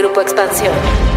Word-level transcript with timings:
Grupo 0.00 0.22
Expansión. 0.22 1.09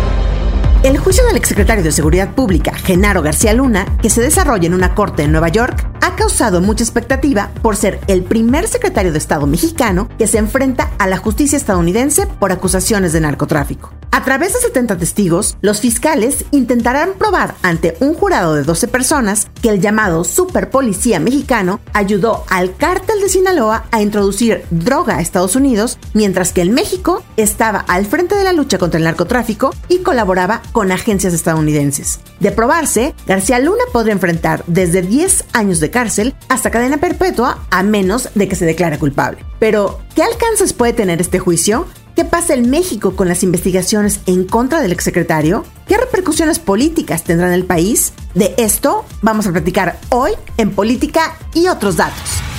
El 0.84 0.98
juicio 0.98 1.26
del 1.26 1.38
exsecretario 1.38 1.82
de 1.82 1.94
Seguridad 1.94 2.36
Pública, 2.36 2.74
Genaro 2.74 3.22
García 3.22 3.54
Luna, 3.54 3.86
que 4.02 4.10
se 4.10 4.20
desarrolla 4.20 4.68
en 4.68 4.74
una 4.74 4.94
corte 4.94 5.24
en 5.24 5.32
Nueva 5.32 5.48
York, 5.48 5.88
ha 6.02 6.18
causado 6.18 6.60
mucha 6.60 6.84
expectativa 6.84 7.52
por 7.62 7.78
ser 7.78 8.02
el 8.08 8.24
primer 8.24 8.68
secretario 8.68 9.14
de 9.14 9.18
Estado 9.18 9.48
mexicano 9.48 10.10
que 10.18 10.28
se 10.28 10.40
enfrenta 10.40 10.92
a 11.00 11.08
la 11.08 11.16
justicia 11.16 11.56
estadounidense 11.56 12.28
por 12.28 12.52
acusaciones 12.52 13.14
de 13.14 13.22
narcotráfico. 13.22 13.94
A 14.12 14.24
través 14.24 14.54
de 14.54 14.60
70 14.60 14.98
testigos, 14.98 15.58
los 15.62 15.82
fiscales 15.82 16.46
intentarán 16.52 17.14
probar 17.18 17.56
ante 17.64 17.98
un 18.00 18.14
jurado 18.14 18.54
de 18.54 18.62
12 18.62 18.88
personas 18.90 19.48
que 19.62 19.70
el 19.70 19.82
llamado 19.82 20.24
superpolicía 20.24 21.20
mexicano 21.20 21.80
ayudó 21.94 22.44
al 22.50 22.76
cártel 22.76 23.22
de 23.22 23.30
Sinaloa 23.30 23.86
a 23.90 24.04
introducir 24.04 24.66
droga 24.70 25.18
a 25.18 25.22
Estados 25.22 25.56
Unidos, 25.56 25.98
mientras 26.14 26.54
que 26.54 26.62
el 26.62 26.70
México 26.70 27.24
estaba 27.38 27.80
al 27.80 28.06
frente 28.06 28.36
de 28.36 28.44
la 28.44 28.54
lucha 28.54 28.78
contra 28.78 29.00
el 29.00 29.06
narcotráfico 29.06 29.74
y 29.88 30.00
colaboraba 30.00 30.62
con 30.74 30.92
agencias 30.92 31.34
estadounidenses. 31.34 32.20
De 32.42 32.52
probarse, 32.52 33.16
García 33.26 33.60
Luna 33.60 33.84
podría 33.94 34.12
enfrentar 34.12 34.66
desde 34.68 35.02
10 35.02 35.46
años 35.54 35.80
de 35.80 35.90
cárcel 35.90 36.36
hasta 36.50 36.72
cadena 36.72 36.98
perpetua 36.98 37.66
a 37.70 37.84
menos 37.84 38.30
de 38.36 38.50
que 38.50 38.58
se 38.58 38.66
declare 38.66 39.00
culpable. 39.00 39.46
Pero, 39.60 40.02
¿qué 40.16 40.24
alcances 40.24 40.74
puede 40.74 40.92
tener 40.92 41.22
este 41.22 41.40
juicio? 41.40 41.88
¿Qué 42.16 42.26
pasa 42.26 42.54
en 42.54 42.70
México 42.70 43.16
con 43.16 43.28
las 43.28 43.44
investigaciones 43.44 44.20
en 44.26 44.44
contra 44.44 44.82
del 44.82 44.92
exsecretario? 44.92 45.64
¿Qué 45.88 45.98
repercusiones 45.98 46.60
políticas 46.60 47.24
tendrá 47.24 47.48
en 47.48 47.54
el 47.54 47.66
país? 47.66 48.14
De 48.34 48.54
esto 48.58 49.06
vamos 49.22 49.48
a 49.48 49.52
platicar 49.52 50.00
hoy 50.10 50.32
en 50.58 50.72
Política 50.72 51.38
y 51.54 51.68
otros 51.68 51.96
datos. 51.96 52.53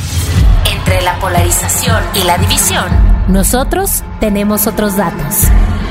Entre 0.85 1.01
la 1.01 1.19
polarización 1.19 1.97
y 2.15 2.25
la 2.25 2.37
división, 2.37 2.85
nosotros 3.29 4.03
tenemos 4.21 4.67
otros 4.67 4.99
datos. 4.99 5.45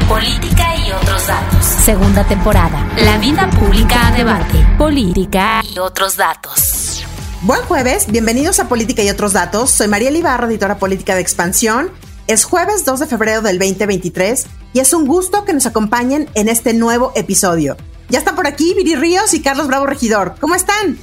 Política 0.08 0.76
y 0.76 0.92
otros 0.92 1.26
datos. 1.26 1.66
Segunda 1.66 2.24
temporada. 2.24 2.88
La 2.98 3.18
vida 3.18 3.50
pública 3.50 4.10
a 4.10 4.12
debate. 4.12 4.64
Política 4.78 5.64
y 5.68 5.80
otros 5.80 6.16
datos. 6.16 7.04
Buen 7.42 7.62
jueves, 7.64 8.06
bienvenidos 8.12 8.60
a 8.60 8.70
Política 8.70 9.02
y 9.02 9.10
otros 9.10 9.34
datos. 9.34 9.72
Soy 9.72 9.88
María 9.88 10.12
Libarra, 10.12 10.46
editora 10.46 10.78
política 10.78 11.16
de 11.16 11.22
Expansión 11.22 11.90
es 12.28 12.44
jueves 12.44 12.86
2 12.86 13.00
de 13.00 13.08
febrero 13.08 13.42
del 13.42 13.58
2023 13.58 14.46
y 14.74 14.80
es 14.80 14.94
un 14.94 15.08
gusto 15.08 15.44
que 15.44 15.54
nos 15.54 15.66
acompañen 15.66 16.30
en 16.36 16.50
este 16.50 16.76
nuevo 16.76 17.14
episodio. 17.16 17.78
Ya 18.10 18.20
están 18.20 18.36
por 18.36 18.46
aquí 18.46 18.76
Viri 18.76 18.96
Ríos 18.96 19.34
y 19.34 19.42
Carlos 19.42 19.68
Bravo 19.68 19.88
Regidor. 19.88 20.36
¿Cómo 20.40 20.54
están? 20.54 21.00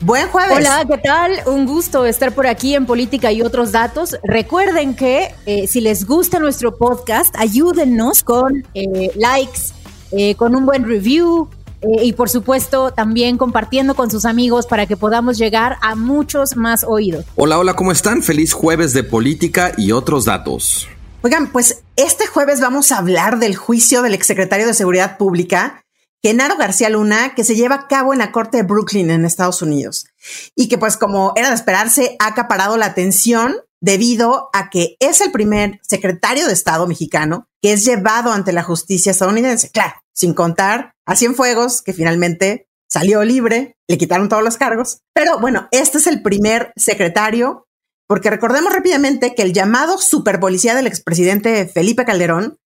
Buen 0.00 0.28
jueves. 0.28 0.58
Hola, 0.58 0.84
¿qué 0.88 0.98
tal? 0.98 1.32
Un 1.46 1.66
gusto 1.66 2.04
estar 2.04 2.34
por 2.34 2.46
aquí 2.46 2.74
en 2.74 2.86
Política 2.86 3.32
y 3.32 3.42
otros 3.42 3.72
datos. 3.72 4.16
Recuerden 4.22 4.94
que 4.94 5.34
eh, 5.46 5.66
si 5.66 5.80
les 5.80 6.06
gusta 6.06 6.38
nuestro 6.38 6.76
podcast, 6.76 7.34
ayúdennos 7.36 8.22
con 8.22 8.64
eh, 8.74 9.10
likes, 9.16 9.72
eh, 10.12 10.34
con 10.34 10.54
un 10.54 10.66
buen 10.66 10.84
review, 10.84 11.48
eh, 11.82 12.04
y 12.04 12.12
por 12.14 12.28
supuesto 12.28 12.92
también 12.92 13.36
compartiendo 13.36 13.94
con 13.94 14.10
sus 14.10 14.24
amigos 14.24 14.66
para 14.66 14.86
que 14.86 14.96
podamos 14.96 15.38
llegar 15.38 15.76
a 15.82 15.94
muchos 15.94 16.56
más 16.56 16.84
oídos. 16.84 17.24
Hola, 17.36 17.58
hola, 17.58 17.74
¿cómo 17.74 17.92
están? 17.92 18.22
Feliz 18.22 18.52
jueves 18.52 18.92
de 18.92 19.04
política 19.04 19.72
y 19.76 19.92
otros 19.92 20.24
datos. 20.24 20.88
Oigan, 21.22 21.50
pues 21.50 21.82
este 21.96 22.26
jueves 22.26 22.60
vamos 22.60 22.92
a 22.92 22.98
hablar 22.98 23.38
del 23.38 23.56
juicio 23.56 24.02
del 24.02 24.14
exsecretario 24.14 24.66
de 24.66 24.74
Seguridad 24.74 25.18
Pública, 25.18 25.82
Genaro 26.22 26.56
García 26.56 26.88
Luna, 26.88 27.34
que 27.34 27.44
se 27.44 27.54
lleva 27.54 27.74
a 27.74 27.88
cabo 27.88 28.12
en 28.12 28.18
la 28.18 28.32
Corte 28.32 28.58
de 28.58 28.62
Brooklyn 28.62 29.10
en 29.10 29.24
Estados 29.24 29.62
Unidos 29.62 30.06
y 30.54 30.68
que 30.68 30.78
pues 30.78 30.96
como 30.96 31.32
era 31.36 31.48
de 31.48 31.54
esperarse 31.54 32.16
ha 32.18 32.28
acaparado 32.28 32.76
la 32.76 32.86
atención 32.86 33.56
debido 33.80 34.48
a 34.52 34.70
que 34.70 34.96
es 35.00 35.20
el 35.20 35.30
primer 35.30 35.78
secretario 35.82 36.46
de 36.46 36.52
Estado 36.52 36.86
mexicano 36.86 37.48
que 37.62 37.72
es 37.72 37.84
llevado 37.84 38.32
ante 38.32 38.52
la 38.52 38.62
justicia 38.62 39.12
estadounidense. 39.12 39.70
Claro, 39.70 39.94
sin 40.12 40.34
contar 40.34 40.94
a 41.04 41.14
Cienfuegos, 41.14 41.82
que 41.82 41.92
finalmente 41.92 42.68
salió 42.88 43.22
libre, 43.24 43.76
le 43.88 43.98
quitaron 43.98 44.28
todos 44.28 44.42
los 44.42 44.56
cargos. 44.56 45.00
Pero 45.12 45.38
bueno, 45.38 45.68
este 45.70 45.98
es 45.98 46.06
el 46.06 46.22
primer 46.22 46.72
secretario, 46.76 47.66
porque 48.08 48.30
recordemos 48.30 48.72
rápidamente 48.72 49.34
que 49.34 49.42
el 49.42 49.52
llamado 49.52 49.98
superpolicía 49.98 50.74
del 50.74 50.86
expresidente 50.86 51.66
Felipe 51.66 52.04
Calderón 52.04 52.58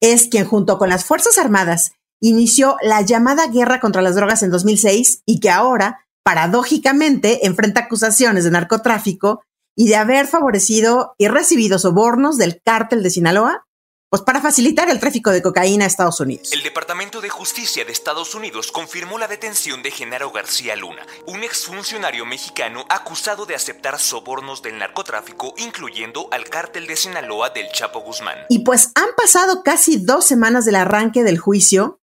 es 0.00 0.28
quien 0.28 0.46
junto 0.46 0.78
con 0.78 0.88
las 0.88 1.04
Fuerzas 1.04 1.38
Armadas 1.38 1.92
inició 2.20 2.76
la 2.82 3.00
llamada 3.02 3.46
guerra 3.48 3.80
contra 3.80 4.02
las 4.02 4.14
drogas 4.14 4.42
en 4.42 4.50
2006 4.50 5.22
y 5.26 5.40
que 5.40 5.50
ahora, 5.50 6.06
paradójicamente, 6.22 7.46
enfrenta 7.46 7.80
acusaciones 7.80 8.44
de 8.44 8.50
narcotráfico 8.50 9.42
y 9.76 9.88
de 9.88 9.96
haber 9.96 10.26
favorecido 10.26 11.14
y 11.18 11.28
recibido 11.28 11.78
sobornos 11.78 12.36
del 12.36 12.60
cártel 12.62 13.02
de 13.02 13.10
Sinaloa 13.10 13.66
pues 14.10 14.22
para 14.22 14.40
facilitar 14.40 14.90
el 14.90 14.98
tráfico 14.98 15.30
de 15.30 15.40
cocaína 15.40 15.84
a 15.84 15.86
Estados 15.86 16.18
Unidos. 16.18 16.52
El 16.52 16.64
Departamento 16.64 17.20
de 17.20 17.28
Justicia 17.28 17.84
de 17.84 17.92
Estados 17.92 18.34
Unidos 18.34 18.72
confirmó 18.72 19.18
la 19.18 19.28
detención 19.28 19.84
de 19.84 19.92
Genaro 19.92 20.32
García 20.32 20.74
Luna, 20.74 21.06
un 21.28 21.44
exfuncionario 21.44 22.26
mexicano 22.26 22.84
acusado 22.88 23.46
de 23.46 23.54
aceptar 23.54 24.00
sobornos 24.00 24.62
del 24.62 24.78
narcotráfico, 24.78 25.54
incluyendo 25.58 26.28
al 26.32 26.48
cártel 26.48 26.88
de 26.88 26.96
Sinaloa 26.96 27.50
del 27.50 27.70
Chapo 27.70 28.00
Guzmán. 28.00 28.38
Y 28.48 28.64
pues 28.64 28.90
han 28.96 29.10
pasado 29.16 29.62
casi 29.62 30.04
dos 30.04 30.26
semanas 30.26 30.64
del 30.64 30.74
arranque 30.74 31.22
del 31.22 31.38
juicio 31.38 31.99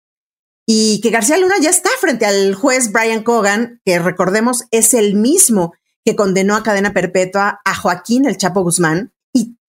y 0.67 1.01
que 1.01 1.11
García 1.11 1.39
Luna 1.39 1.57
ya 1.61 1.71
está 1.71 1.91
frente 2.01 2.27
al 2.27 2.55
juez 2.55 2.93
Brian 2.93 3.23
Cogan, 3.23 3.81
que 3.85 3.99
recordemos 3.99 4.65
es 4.71 4.95
el 4.95 5.15
mismo 5.15 5.75
que 6.05 6.17
condenó 6.17 6.57
a 6.57 6.63
cadena 6.63 6.93
perpetua 6.93 7.61
a 7.65 7.75
Joaquín 7.75 8.27
el 8.27 8.37
Chapo 8.37 8.63
Guzmán 8.63 9.13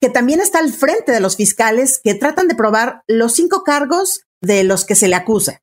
que 0.05 0.09
también 0.09 0.39
está 0.39 0.59
al 0.59 0.71
frente 0.73 1.11
de 1.11 1.19
los 1.19 1.35
fiscales 1.35 1.99
que 2.03 2.13
tratan 2.13 2.47
de 2.47 2.55
probar 2.55 3.03
los 3.07 3.33
cinco 3.33 3.63
cargos 3.63 4.21
de 4.41 4.63
los 4.63 4.85
que 4.85 4.95
se 4.95 5.07
le 5.07 5.15
acusa. 5.15 5.61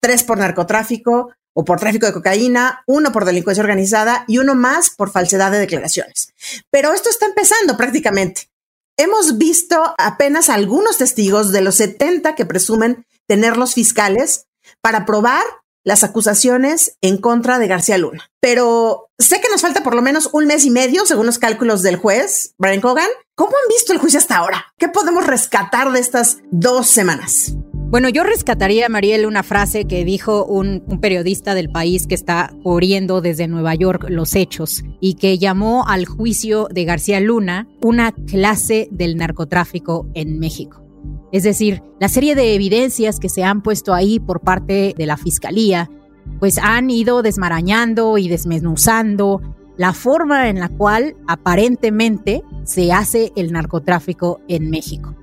Tres 0.00 0.24
por 0.24 0.38
narcotráfico 0.38 1.32
o 1.54 1.64
por 1.64 1.78
tráfico 1.78 2.06
de 2.06 2.12
cocaína, 2.12 2.82
uno 2.86 3.12
por 3.12 3.24
delincuencia 3.24 3.62
organizada 3.62 4.24
y 4.26 4.38
uno 4.38 4.54
más 4.54 4.90
por 4.90 5.10
falsedad 5.10 5.52
de 5.52 5.58
declaraciones. 5.58 6.32
Pero 6.70 6.92
esto 6.92 7.08
está 7.08 7.26
empezando 7.26 7.76
prácticamente. 7.76 8.50
Hemos 8.98 9.38
visto 9.38 9.94
apenas 9.98 10.48
algunos 10.48 10.98
testigos 10.98 11.52
de 11.52 11.60
los 11.60 11.76
70 11.76 12.34
que 12.34 12.46
presumen 12.46 13.06
tener 13.26 13.56
los 13.56 13.74
fiscales 13.74 14.45
para 14.86 15.04
probar 15.04 15.42
las 15.82 16.04
acusaciones 16.04 16.96
en 17.00 17.18
contra 17.18 17.58
de 17.58 17.66
García 17.66 17.98
Luna. 17.98 18.30
Pero 18.38 19.08
sé 19.18 19.40
que 19.40 19.48
nos 19.50 19.60
falta 19.60 19.82
por 19.82 19.96
lo 19.96 20.00
menos 20.00 20.30
un 20.32 20.46
mes 20.46 20.64
y 20.64 20.70
medio, 20.70 21.06
según 21.06 21.26
los 21.26 21.40
cálculos 21.40 21.82
del 21.82 21.96
juez 21.96 22.54
Brian 22.56 22.80
Cogan. 22.80 23.08
¿Cómo 23.34 23.50
han 23.50 23.68
visto 23.68 23.92
el 23.92 23.98
juicio 23.98 24.20
hasta 24.20 24.36
ahora? 24.36 24.66
¿Qué 24.78 24.88
podemos 24.88 25.26
rescatar 25.26 25.90
de 25.90 25.98
estas 25.98 26.38
dos 26.52 26.86
semanas? 26.86 27.54
Bueno, 27.72 28.08
yo 28.10 28.22
rescataría, 28.22 28.88
Mariel, 28.88 29.26
una 29.26 29.42
frase 29.42 29.86
que 29.86 30.04
dijo 30.04 30.44
un, 30.44 30.84
un, 30.86 31.00
periodista 31.00 31.56
del 31.56 31.68
país 31.68 32.06
que 32.06 32.14
está 32.14 32.52
cubriendo 32.62 33.20
desde 33.20 33.48
Nueva 33.48 33.74
York 33.74 34.06
los 34.08 34.36
hechos 34.36 34.84
y 35.00 35.14
que 35.14 35.36
llamó 35.38 35.84
al 35.88 36.06
juicio 36.06 36.68
de 36.70 36.84
García 36.84 37.18
Luna 37.18 37.66
una 37.82 38.12
clase 38.12 38.86
del 38.92 39.16
narcotráfico 39.16 40.06
en 40.14 40.38
México. 40.38 40.85
Es 41.32 41.42
decir, 41.42 41.82
la 42.00 42.08
serie 42.08 42.34
de 42.34 42.54
evidencias 42.54 43.18
que 43.18 43.28
se 43.28 43.44
han 43.44 43.62
puesto 43.62 43.94
ahí 43.94 44.20
por 44.20 44.40
parte 44.40 44.94
de 44.96 45.06
la 45.06 45.16
Fiscalía, 45.16 45.90
pues 46.38 46.58
han 46.58 46.90
ido 46.90 47.22
desmarañando 47.22 48.18
y 48.18 48.28
desmenuzando 48.28 49.40
la 49.76 49.92
forma 49.92 50.48
en 50.48 50.60
la 50.60 50.68
cual 50.68 51.16
aparentemente 51.26 52.42
se 52.64 52.92
hace 52.92 53.32
el 53.36 53.52
narcotráfico 53.52 54.40
en 54.48 54.70
México. 54.70 55.14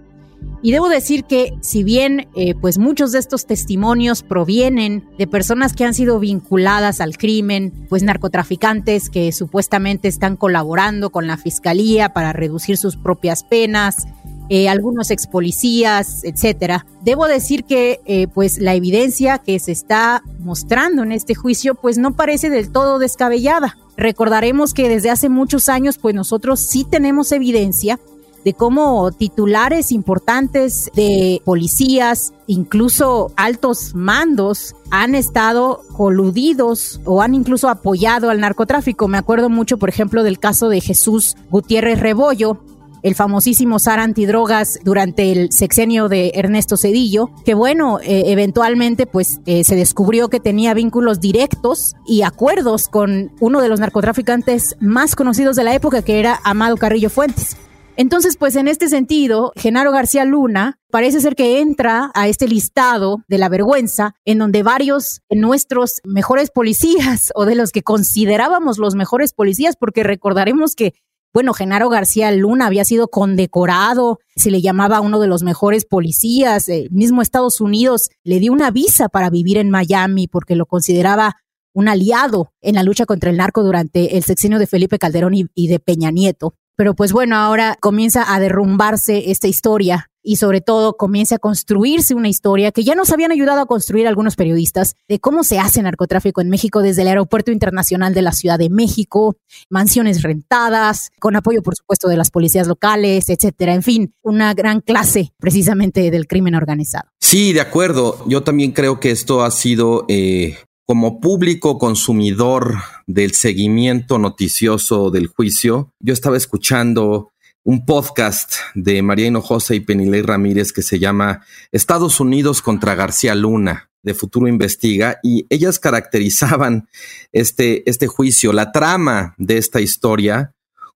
Y 0.65 0.71
debo 0.71 0.87
decir 0.87 1.25
que 1.25 1.57
si 1.59 1.83
bien 1.83 2.29
eh, 2.35 2.55
pues 2.55 2.77
muchos 2.77 3.11
de 3.11 3.19
estos 3.19 3.45
testimonios 3.45 4.23
provienen 4.23 5.03
de 5.17 5.27
personas 5.27 5.73
que 5.73 5.83
han 5.83 5.93
sido 5.93 6.19
vinculadas 6.19 7.01
al 7.01 7.17
crimen, 7.17 7.85
pues 7.89 8.01
narcotraficantes 8.01 9.09
que 9.09 9.33
supuestamente 9.33 10.07
están 10.07 10.37
colaborando 10.37 11.09
con 11.09 11.27
la 11.27 11.35
fiscalía 11.35 12.13
para 12.13 12.31
reducir 12.31 12.77
sus 12.77 12.95
propias 12.95 13.43
penas, 13.43 14.07
eh, 14.49 14.69
algunos 14.69 15.11
ex 15.11 15.27
policías, 15.27 16.23
etcétera. 16.23 16.85
Debo 17.01 17.27
decir 17.27 17.63
que 17.63 18.01
eh, 18.05 18.27
pues 18.27 18.59
la 18.59 18.75
evidencia 18.75 19.37
que 19.37 19.59
se 19.59 19.71
está 19.71 20.23
mostrando 20.39 21.03
en 21.03 21.11
este 21.11 21.35
juicio 21.35 21.75
pues 21.75 21.97
no 21.97 22.15
parece 22.15 22.49
del 22.49 22.71
todo 22.71 22.99
descabellada. 22.99 23.77
Recordaremos 23.95 24.73
que 24.73 24.89
desde 24.89 25.11
hace 25.11 25.29
muchos 25.29 25.69
años 25.69 25.97
pues 25.97 26.15
nosotros 26.15 26.59
sí 26.59 26.85
tenemos 26.89 27.31
evidencia 27.31 27.99
de 28.43 28.53
cómo 28.53 29.11
titulares 29.11 29.91
importantes 29.91 30.89
de 30.95 31.41
policías, 31.45 32.33
incluso 32.47 33.31
altos 33.35 33.95
mandos, 33.95 34.75
han 34.91 35.15
estado 35.15 35.81
coludidos 35.95 36.99
o 37.05 37.21
han 37.21 37.35
incluso 37.35 37.69
apoyado 37.69 38.29
al 38.29 38.41
narcotráfico. 38.41 39.07
Me 39.07 39.17
acuerdo 39.17 39.49
mucho, 39.49 39.77
por 39.77 39.89
ejemplo, 39.89 40.23
del 40.23 40.39
caso 40.39 40.69
de 40.69 40.81
Jesús 40.81 41.35
Gutiérrez 41.49 41.99
Rebollo, 41.99 42.59
el 43.03 43.15
famosísimo 43.15 43.77
SAR 43.79 43.99
antidrogas 43.99 44.79
durante 44.83 45.31
el 45.31 45.51
sexenio 45.51 46.09
de 46.09 46.31
Ernesto 46.33 46.77
Cedillo, 46.77 47.29
que 47.45 47.53
bueno, 47.53 47.99
eh, 47.99 48.23
eventualmente 48.27 49.05
pues 49.05 49.39
eh, 49.45 49.63
se 49.63 49.75
descubrió 49.75 50.29
que 50.29 50.39
tenía 50.39 50.73
vínculos 50.73 51.19
directos 51.19 51.93
y 52.07 52.23
acuerdos 52.23 52.87
con 52.87 53.31
uno 53.39 53.61
de 53.61 53.69
los 53.69 53.79
narcotraficantes 53.79 54.77
más 54.79 55.15
conocidos 55.15 55.55
de 55.55 55.65
la 55.65 55.75
época, 55.75 56.01
que 56.01 56.19
era 56.19 56.39
Amado 56.43 56.77
Carrillo 56.77 57.09
Fuentes. 57.09 57.57
Entonces, 57.95 58.37
pues 58.37 58.55
en 58.55 58.67
este 58.67 58.89
sentido, 58.89 59.53
Genaro 59.55 59.91
García 59.91 60.25
Luna 60.25 60.79
parece 60.89 61.21
ser 61.21 61.35
que 61.35 61.59
entra 61.59 62.09
a 62.15 62.27
este 62.27 62.47
listado 62.47 63.17
de 63.27 63.37
la 63.37 63.49
vergüenza 63.49 64.15
en 64.25 64.39
donde 64.39 64.63
varios 64.63 65.21
de 65.29 65.37
nuestros 65.37 66.01
mejores 66.03 66.49
policías 66.49 67.31
o 67.35 67.45
de 67.45 67.55
los 67.55 67.71
que 67.71 67.83
considerábamos 67.83 68.79
los 68.79 68.95
mejores 68.95 69.33
policías, 69.33 69.75
porque 69.75 70.03
recordaremos 70.03 70.75
que 70.75 70.93
bueno, 71.33 71.53
Genaro 71.53 71.89
García 71.89 72.31
Luna 72.31 72.67
había 72.67 72.85
sido 72.85 73.07
condecorado, 73.07 74.19
se 74.35 74.51
le 74.51 74.61
llamaba 74.61 75.01
uno 75.01 75.19
de 75.19 75.27
los 75.27 75.41
mejores 75.41 75.83
policías, 75.85 76.69
el 76.69 76.91
mismo 76.91 77.21
Estados 77.23 77.59
Unidos 77.59 78.09
le 78.23 78.39
dio 78.39 78.53
una 78.53 78.69
visa 78.69 79.09
para 79.09 79.31
vivir 79.31 79.57
en 79.57 79.71
Miami 79.71 80.27
porque 80.27 80.55
lo 80.55 80.67
consideraba 80.67 81.37
un 81.73 81.87
aliado 81.87 82.53
en 82.61 82.75
la 82.75 82.83
lucha 82.83 83.05
contra 83.07 83.31
el 83.31 83.37
narco 83.37 83.63
durante 83.63 84.15
el 84.15 84.23
sexenio 84.23 84.59
de 84.59 84.67
Felipe 84.67 84.99
Calderón 84.99 85.33
y, 85.33 85.67
de 85.67 85.79
Peña 85.79 86.11
Nieto. 86.11 86.53
Pero 86.75 86.95
pues 86.95 87.11
bueno, 87.11 87.37
ahora 87.37 87.77
comienza 87.79 88.33
a 88.33 88.39
derrumbarse 88.39 89.31
esta 89.31 89.47
historia 89.47 90.09
y 90.23 90.37
sobre 90.37 90.61
todo 90.61 90.95
comienza 90.95 91.35
a 91.35 91.39
construirse 91.39 92.15
una 92.15 92.29
historia 92.29 92.71
que 92.71 92.83
ya 92.83 92.95
nos 92.95 93.11
habían 93.11 93.31
ayudado 93.31 93.59
a 93.59 93.65
construir 93.65 94.07
algunos 94.07 94.35
periodistas 94.35 94.95
de 95.07 95.19
cómo 95.19 95.43
se 95.43 95.59
hace 95.59 95.81
narcotráfico 95.81 96.41
en 96.41 96.49
México 96.49 96.81
desde 96.81 97.01
el 97.01 97.09
Aeropuerto 97.09 97.51
Internacional 97.51 98.13
de 98.13 98.21
la 98.21 98.31
Ciudad 98.31 98.57
de 98.57 98.69
México, 98.69 99.35
mansiones 99.69 100.23
rentadas, 100.23 101.11
con 101.19 101.35
apoyo 101.35 101.61
por 101.61 101.75
supuesto 101.75 102.07
de 102.07 102.17
las 102.17 102.31
policías 102.31 102.67
locales, 102.67 103.29
etcétera. 103.29 103.73
En 103.73 103.83
fin, 103.83 104.13
una 104.21 104.53
gran 104.53 104.79
clase 104.79 105.33
precisamente 105.39 106.09
del 106.09 106.27
crimen 106.27 106.55
organizado. 106.55 107.09
Sí, 107.19 107.53
de 107.53 107.61
acuerdo. 107.61 108.23
Yo 108.27 108.43
también 108.43 108.71
creo 108.71 108.99
que 108.99 109.11
esto 109.11 109.43
ha 109.43 109.51
sido 109.51 110.05
eh, 110.07 110.57
como 110.85 111.19
público 111.19 111.77
consumidor 111.77 112.75
del 113.07 113.33
seguimiento 113.33 114.19
noticioso 114.19 115.11
del 115.11 115.27
juicio. 115.27 115.91
Yo 115.99 116.13
estaba 116.13 116.37
escuchando 116.37 117.31
un 117.63 117.85
podcast 117.85 118.55
de 118.75 119.01
María 119.01 119.27
Hinojosa 119.27 119.73
y 119.75 119.79
Penilei 119.79 120.21
Ramírez 120.21 120.73
que 120.73 120.81
se 120.81 120.99
llama 120.99 121.45
Estados 121.71 122.19
Unidos 122.19 122.61
contra 122.61 122.95
García 122.95 123.35
Luna 123.35 123.89
de 124.03 124.13
Futuro 124.13 124.47
Investiga 124.49 125.19
y 125.23 125.45
ellas 125.49 125.79
caracterizaban 125.79 126.89
este, 127.31 127.89
este 127.89 128.07
juicio, 128.07 128.51
la 128.51 128.73
trama 128.73 129.33
de 129.37 129.57
esta 129.57 129.79
historia 129.79 130.53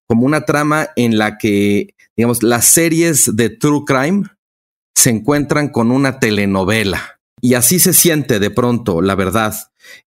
como 0.07 0.25
una 0.25 0.41
trama 0.41 0.89
en 0.95 1.17
la 1.17 1.37
que, 1.37 1.93
digamos, 2.15 2.43
las 2.43 2.65
series 2.65 3.35
de 3.35 3.49
True 3.49 3.83
Crime 3.85 4.23
se 4.95 5.09
encuentran 5.09 5.69
con 5.69 5.91
una 5.91 6.19
telenovela. 6.19 7.16
Y 7.41 7.53
así 7.53 7.79
se 7.79 7.93
siente 7.93 8.39
de 8.39 8.49
pronto, 8.49 9.01
la 9.01 9.15
verdad. 9.15 9.53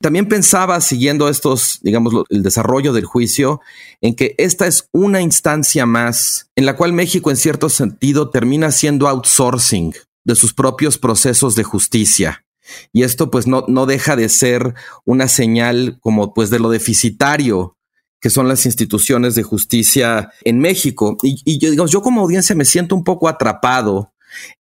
También 0.02 0.28
pensaba, 0.28 0.82
siguiendo 0.82 1.30
estos, 1.30 1.80
digamos, 1.84 2.14
el 2.30 2.44
desarrollo 2.44 2.92
del 2.92 3.06
juicio, 3.06 3.62
en 4.02 4.16
que 4.16 4.36
esta 4.38 4.68
es 4.68 4.90
una 4.92 5.22
instancia 5.22 5.86
más 5.86 6.50
en 6.56 6.66
la 6.66 6.76
cual 6.76 6.94
México, 6.94 7.30
en 7.30 7.38
cierto 7.38 7.70
sentido, 7.70 8.30
termina 8.30 8.72
siendo 8.72 9.08
outsourcing 9.08 9.94
de 10.26 10.36
sus 10.36 10.54
propios 10.54 10.98
procesos 10.98 11.56
de 11.56 11.64
justicia. 11.64 12.46
Y 12.92 13.04
esto, 13.04 13.32
pues, 13.32 13.48
no, 13.48 13.66
no 13.68 13.86
deja 13.86 14.16
de 14.16 14.30
ser 14.30 14.74
una 15.06 15.28
señal 15.28 15.98
como, 16.02 16.34
pues, 16.34 16.50
de 16.50 16.60
lo 16.60 16.70
deficitario 16.70 17.76
que 18.22 18.30
son 18.30 18.48
las 18.48 18.66
instituciones 18.66 19.36
de 19.36 19.44
justicia 19.44 20.32
en 20.44 20.60
México. 20.60 21.18
Y, 21.24 21.58
yo, 21.60 21.72
digamos, 21.72 21.92
yo 21.92 22.02
como 22.02 22.22
audiencia 22.22 22.56
me 22.56 22.66
siento 22.66 22.96
un 22.96 23.04
poco 23.04 23.28
atrapado 23.30 24.14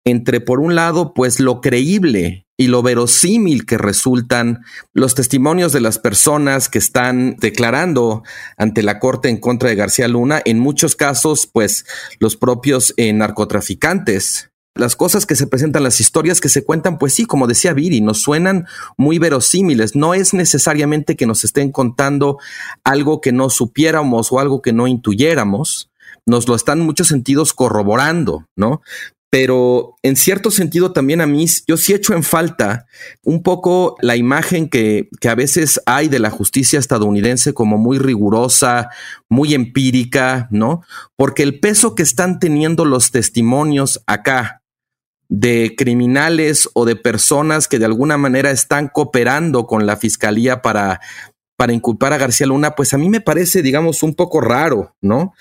entre, 0.06 0.40
por 0.42 0.60
un 0.60 0.76
lado, 0.76 1.14
pues 1.14 1.40
lo 1.40 1.60
creíble 1.60 2.47
y 2.58 2.68
lo 2.68 2.82
verosímil 2.82 3.66
que 3.68 3.78
resultan 3.78 4.66
los 4.94 5.14
testimonios 5.14 5.72
de 5.72 5.80
las 5.80 6.00
personas 6.00 6.70
que 6.70 6.80
están 6.80 7.38
declarando 7.38 8.24
ante 8.58 8.82
la 8.82 9.00
corte 9.00 9.30
en 9.30 9.38
contra 9.38 9.70
de 9.70 9.76
García 9.76 10.08
Luna, 10.08 10.42
en 10.44 10.58
muchos 10.60 10.96
casos, 10.96 11.48
pues 11.52 11.86
los 12.20 12.36
propios 12.36 12.96
eh, 12.98 13.14
narcotraficantes. 13.14 14.50
Las 14.74 14.96
cosas 14.96 15.26
que 15.26 15.36
se 15.36 15.48
presentan, 15.48 15.84
las 15.84 16.00
historias 16.00 16.40
que 16.40 16.50
se 16.50 16.64
cuentan, 16.64 17.00
pues 17.00 17.14
sí, 17.14 17.26
como 17.26 17.48
decía 17.48 17.74
Viri, 17.74 18.02
nos 18.02 18.22
suenan 18.22 18.68
muy 18.96 19.18
verosímiles. 19.18 19.96
No 19.96 20.14
es 20.14 20.34
necesariamente 20.36 21.16
que 21.16 21.26
nos 21.26 21.44
estén 21.44 21.72
contando 21.72 22.38
algo 22.84 23.20
que 23.22 23.32
no 23.32 23.50
supiéramos 23.50 24.32
o 24.32 24.40
algo 24.40 24.62
que 24.62 24.74
no 24.74 24.86
intuyéramos, 24.88 25.90
nos 26.28 26.48
lo 26.48 26.56
están 26.56 26.80
en 26.80 26.86
muchos 26.86 27.08
sentidos 27.08 27.54
corroborando, 27.54 28.46
¿no? 28.56 28.82
Pero 29.30 29.96
en 30.04 30.16
cierto 30.16 30.52
sentido 30.52 30.94
también 30.94 31.20
a 31.22 31.28
mí, 31.28 31.46
yo 31.68 31.78
sí 31.78 31.94
echo 31.94 32.14
en 32.14 32.24
falta 32.24 32.86
un 33.24 33.44
poco 33.44 33.98
la 34.02 34.16
imagen 34.16 34.70
que, 34.70 35.10
que, 35.20 35.30
a 35.30 35.36
veces 35.36 35.82
hay 35.86 36.08
de 36.08 36.20
la 36.20 36.30
justicia 36.30 36.80
estadounidense 36.80 37.54
como 37.54 37.78
muy 37.78 37.98
rigurosa, 37.98 38.90
muy 39.28 39.54
empírica, 39.54 40.48
¿no? 40.50 40.82
Porque 41.18 41.44
el 41.44 41.60
peso 41.60 41.94
que 41.94 42.04
están 42.04 42.40
teniendo 42.40 42.86
los 42.86 43.12
testimonios 43.12 44.02
acá 44.08 44.64
de 45.30 45.76
criminales 45.78 46.70
o 46.74 46.86
de 46.86 46.96
personas 46.96 47.68
que 47.68 47.80
de 47.80 47.86
alguna 47.86 48.18
manera 48.18 48.52
están 48.52 48.88
cooperando 48.88 49.68
con 49.68 49.86
la 49.86 49.98
fiscalía 49.98 50.62
para 50.62 51.02
para 51.58 51.74
inculpar 51.74 52.14
a 52.14 52.18
García 52.18 52.48
Luna, 52.48 52.76
pues 52.76 52.94
a 52.94 52.98
mí 52.98 53.10
me 53.10 53.20
parece, 53.20 53.64
digamos, 53.64 54.04
un 54.04 54.14
poco 54.14 54.40
raro, 54.40 54.96
¿no? 55.02 55.34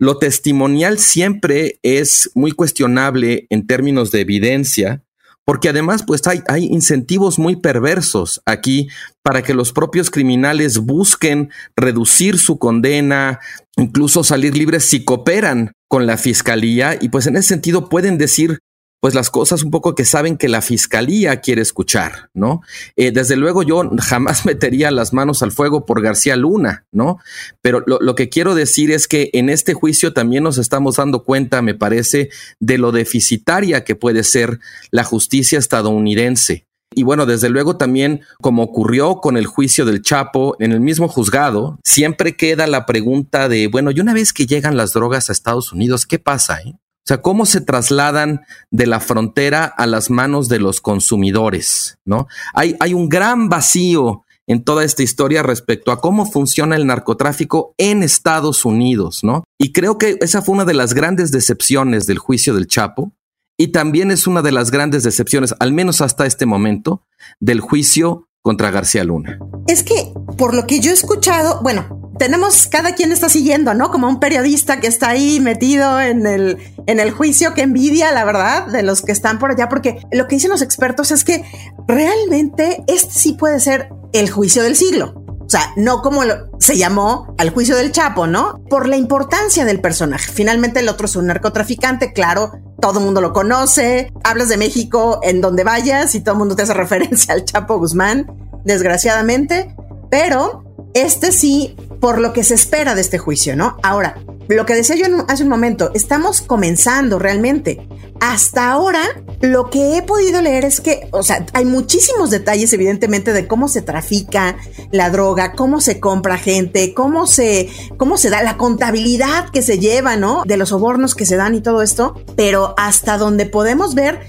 Lo 0.00 0.16
testimonial 0.16 0.98
siempre 0.98 1.78
es 1.82 2.30
muy 2.34 2.52
cuestionable 2.52 3.46
en 3.50 3.66
términos 3.66 4.10
de 4.10 4.22
evidencia, 4.22 5.04
porque 5.44 5.68
además 5.68 6.04
pues 6.06 6.26
hay, 6.26 6.40
hay, 6.48 6.64
incentivos 6.64 7.38
muy 7.38 7.56
perversos 7.56 8.40
aquí 8.46 8.88
para 9.22 9.42
que 9.42 9.52
los 9.52 9.74
propios 9.74 10.10
criminales 10.10 10.78
busquen 10.78 11.50
reducir 11.76 12.38
su 12.38 12.58
condena, 12.58 13.40
incluso 13.76 14.24
salir 14.24 14.56
libres 14.56 14.84
si 14.84 15.04
cooperan 15.04 15.72
con 15.86 16.06
la 16.06 16.16
fiscalía 16.16 16.96
y 16.98 17.10
pues 17.10 17.26
en 17.26 17.36
ese 17.36 17.48
sentido 17.48 17.90
pueden 17.90 18.16
decir 18.16 18.60
pues 19.00 19.14
las 19.14 19.30
cosas 19.30 19.62
un 19.62 19.70
poco 19.70 19.94
que 19.94 20.04
saben 20.04 20.36
que 20.36 20.48
la 20.48 20.60
fiscalía 20.60 21.40
quiere 21.40 21.62
escuchar, 21.62 22.30
¿no? 22.34 22.60
Eh, 22.96 23.10
desde 23.10 23.36
luego 23.36 23.62
yo 23.62 23.90
jamás 23.98 24.44
metería 24.46 24.90
las 24.90 25.12
manos 25.12 25.42
al 25.42 25.52
fuego 25.52 25.86
por 25.86 26.02
García 26.02 26.36
Luna, 26.36 26.86
¿no? 26.92 27.18
Pero 27.62 27.82
lo, 27.86 27.98
lo, 28.00 28.14
que 28.14 28.28
quiero 28.28 28.54
decir 28.54 28.90
es 28.90 29.08
que 29.08 29.30
en 29.32 29.48
este 29.48 29.74
juicio 29.74 30.12
también 30.12 30.44
nos 30.44 30.58
estamos 30.58 30.96
dando 30.96 31.24
cuenta, 31.24 31.62
me 31.62 31.74
parece, 31.74 32.28
de 32.60 32.78
lo 32.78 32.92
deficitaria 32.92 33.84
que 33.84 33.96
puede 33.96 34.22
ser 34.22 34.60
la 34.90 35.04
justicia 35.04 35.58
estadounidense. 35.58 36.66
Y 36.92 37.04
bueno, 37.04 37.24
desde 37.24 37.50
luego 37.50 37.76
también, 37.76 38.22
como 38.40 38.64
ocurrió 38.64 39.20
con 39.20 39.36
el 39.36 39.46
juicio 39.46 39.84
del 39.84 40.02
Chapo, 40.02 40.56
en 40.58 40.72
el 40.72 40.80
mismo 40.80 41.06
juzgado, 41.06 41.78
siempre 41.84 42.36
queda 42.36 42.66
la 42.66 42.84
pregunta 42.84 43.48
de, 43.48 43.68
bueno, 43.68 43.92
y 43.92 44.00
una 44.00 44.12
vez 44.12 44.32
que 44.32 44.46
llegan 44.46 44.76
las 44.76 44.92
drogas 44.92 45.28
a 45.28 45.32
Estados 45.32 45.72
Unidos, 45.72 46.04
¿qué 46.04 46.18
pasa? 46.18 46.58
Eh? 46.60 46.74
Sea, 47.10 47.22
cómo 47.22 47.44
se 47.44 47.60
trasladan 47.60 48.42
de 48.70 48.86
la 48.86 49.00
frontera 49.00 49.64
a 49.64 49.88
las 49.88 50.10
manos 50.10 50.48
de 50.48 50.60
los 50.60 50.80
consumidores, 50.80 51.98
¿no? 52.04 52.28
Hay, 52.54 52.76
hay 52.78 52.94
un 52.94 53.08
gran 53.08 53.48
vacío 53.48 54.22
en 54.46 54.62
toda 54.62 54.84
esta 54.84 55.02
historia 55.02 55.42
respecto 55.42 55.90
a 55.90 56.00
cómo 56.00 56.24
funciona 56.24 56.76
el 56.76 56.86
narcotráfico 56.86 57.74
en 57.78 58.04
Estados 58.04 58.64
Unidos, 58.64 59.24
¿no? 59.24 59.42
Y 59.58 59.72
creo 59.72 59.98
que 59.98 60.18
esa 60.20 60.40
fue 60.40 60.54
una 60.54 60.64
de 60.64 60.74
las 60.74 60.94
grandes 60.94 61.32
decepciones 61.32 62.06
del 62.06 62.18
juicio 62.18 62.54
del 62.54 62.68
Chapo 62.68 63.12
y 63.58 63.72
también 63.72 64.12
es 64.12 64.28
una 64.28 64.40
de 64.40 64.52
las 64.52 64.70
grandes 64.70 65.02
decepciones, 65.02 65.52
al 65.58 65.72
menos 65.72 66.02
hasta 66.02 66.26
este 66.26 66.46
momento, 66.46 67.02
del 67.40 67.58
juicio 67.58 68.28
contra 68.40 68.70
García 68.70 69.02
Luna. 69.02 69.40
Es 69.66 69.82
que, 69.82 70.14
por 70.38 70.54
lo 70.54 70.64
que 70.64 70.78
yo 70.78 70.92
he 70.92 70.94
escuchado, 70.94 71.60
bueno, 71.60 71.99
tenemos, 72.20 72.66
cada 72.66 72.94
quien 72.94 73.12
está 73.12 73.30
siguiendo, 73.30 73.72
¿no? 73.72 73.90
Como 73.90 74.06
un 74.06 74.20
periodista 74.20 74.78
que 74.78 74.88
está 74.88 75.08
ahí 75.08 75.40
metido 75.40 75.98
en 75.98 76.26
el, 76.26 76.58
en 76.86 77.00
el 77.00 77.12
juicio, 77.12 77.54
que 77.54 77.62
envidia, 77.62 78.12
la 78.12 78.26
verdad, 78.26 78.66
de 78.66 78.82
los 78.82 79.00
que 79.00 79.10
están 79.10 79.38
por 79.38 79.50
allá, 79.50 79.70
porque 79.70 80.06
lo 80.12 80.28
que 80.28 80.36
dicen 80.36 80.50
los 80.50 80.60
expertos 80.60 81.12
es 81.12 81.24
que 81.24 81.42
realmente 81.88 82.84
este 82.88 83.10
sí 83.10 83.32
puede 83.32 83.58
ser 83.58 83.88
el 84.12 84.28
juicio 84.28 84.62
del 84.62 84.76
siglo. 84.76 85.14
O 85.26 85.48
sea, 85.48 85.72
no 85.76 86.02
como 86.02 86.20
se 86.58 86.76
llamó 86.76 87.34
al 87.38 87.48
juicio 87.48 87.74
del 87.74 87.90
Chapo, 87.90 88.26
¿no? 88.26 88.62
Por 88.68 88.86
la 88.86 88.98
importancia 88.98 89.64
del 89.64 89.80
personaje. 89.80 90.30
Finalmente 90.30 90.80
el 90.80 90.90
otro 90.90 91.06
es 91.06 91.16
un 91.16 91.26
narcotraficante, 91.26 92.12
claro, 92.12 92.52
todo 92.82 92.98
el 92.98 93.04
mundo 93.06 93.22
lo 93.22 93.32
conoce. 93.32 94.12
Hablas 94.24 94.50
de 94.50 94.58
México 94.58 95.20
en 95.22 95.40
donde 95.40 95.64
vayas 95.64 96.14
y 96.14 96.20
todo 96.20 96.34
el 96.34 96.40
mundo 96.40 96.54
te 96.54 96.64
hace 96.64 96.74
referencia 96.74 97.32
al 97.32 97.46
Chapo 97.46 97.78
Guzmán, 97.78 98.26
desgraciadamente. 98.66 99.74
Pero 100.10 100.69
este 100.94 101.32
sí 101.32 101.76
por 102.00 102.18
lo 102.18 102.32
que 102.32 102.44
se 102.44 102.54
espera 102.54 102.94
de 102.94 103.02
este 103.02 103.18
juicio, 103.18 103.56
¿no? 103.56 103.76
Ahora, 103.82 104.16
lo 104.48 104.66
que 104.66 104.74
decía 104.74 104.96
yo 104.96 105.06
hace 105.28 105.42
un 105.42 105.48
momento, 105.48 105.90
estamos 105.94 106.40
comenzando 106.40 107.18
realmente. 107.18 107.86
Hasta 108.20 108.70
ahora, 108.70 109.02
lo 109.40 109.70
que 109.70 109.96
he 109.96 110.02
podido 110.02 110.42
leer 110.42 110.64
es 110.64 110.80
que, 110.80 111.08
o 111.12 111.22
sea, 111.22 111.46
hay 111.52 111.64
muchísimos 111.64 112.30
detalles, 112.30 112.72
evidentemente, 112.72 113.32
de 113.32 113.46
cómo 113.46 113.68
se 113.68 113.80
trafica 113.80 114.56
la 114.90 115.08
droga, 115.08 115.52
cómo 115.52 115.80
se 115.80 116.00
compra 116.00 116.36
gente, 116.36 116.92
cómo 116.92 117.26
se, 117.26 117.70
cómo 117.96 118.18
se 118.18 118.28
da 118.28 118.42
la 118.42 118.56
contabilidad 118.56 119.50
que 119.50 119.62
se 119.62 119.78
lleva, 119.78 120.16
¿no? 120.16 120.42
De 120.44 120.56
los 120.56 120.70
sobornos 120.70 121.14
que 121.14 121.26
se 121.26 121.36
dan 121.36 121.54
y 121.54 121.62
todo 121.62 121.80
esto. 121.80 122.14
Pero 122.36 122.74
hasta 122.76 123.16
donde 123.16 123.46
podemos 123.46 123.94
ver, 123.94 124.20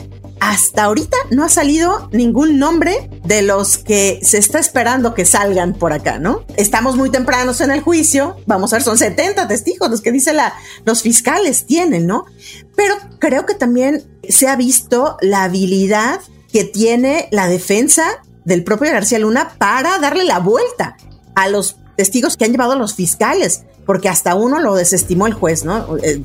hasta 0.41 0.85
ahorita 0.85 1.15
no 1.29 1.45
ha 1.45 1.49
salido 1.49 2.09
ningún 2.11 2.57
nombre 2.57 3.11
de 3.23 3.43
los 3.43 3.77
que 3.77 4.19
se 4.23 4.39
está 4.39 4.57
esperando 4.57 5.13
que 5.13 5.23
salgan 5.23 5.75
por 5.75 5.93
acá, 5.93 6.17
¿no? 6.17 6.43
Estamos 6.57 6.97
muy 6.97 7.11
tempranos 7.11 7.61
en 7.61 7.69
el 7.69 7.81
juicio, 7.81 8.37
vamos 8.47 8.73
a 8.73 8.77
ver, 8.77 8.83
son 8.83 8.97
70 8.97 9.47
testigos 9.47 9.91
los 9.91 10.01
que 10.01 10.11
dice 10.11 10.33
la, 10.33 10.51
los 10.83 11.03
fiscales 11.03 11.67
tienen, 11.67 12.07
¿no? 12.07 12.25
Pero 12.75 12.95
creo 13.19 13.45
que 13.45 13.53
también 13.53 14.03
se 14.27 14.47
ha 14.47 14.55
visto 14.55 15.15
la 15.21 15.43
habilidad 15.43 16.19
que 16.51 16.63
tiene 16.63 17.27
la 17.31 17.47
defensa 17.47 18.23
del 18.43 18.63
propio 18.63 18.91
García 18.91 19.19
Luna 19.19 19.53
para 19.59 19.99
darle 19.99 20.23
la 20.23 20.39
vuelta 20.39 20.97
a 21.35 21.49
los 21.49 21.77
testigos 21.97 22.35
que 22.35 22.45
han 22.45 22.51
llevado 22.51 22.75
los 22.75 22.95
fiscales, 22.95 23.61
porque 23.85 24.09
hasta 24.09 24.33
uno 24.33 24.59
lo 24.59 24.73
desestimó 24.73 25.27
el 25.27 25.33
juez, 25.33 25.65
¿no? 25.65 25.97
Eh, 25.97 26.19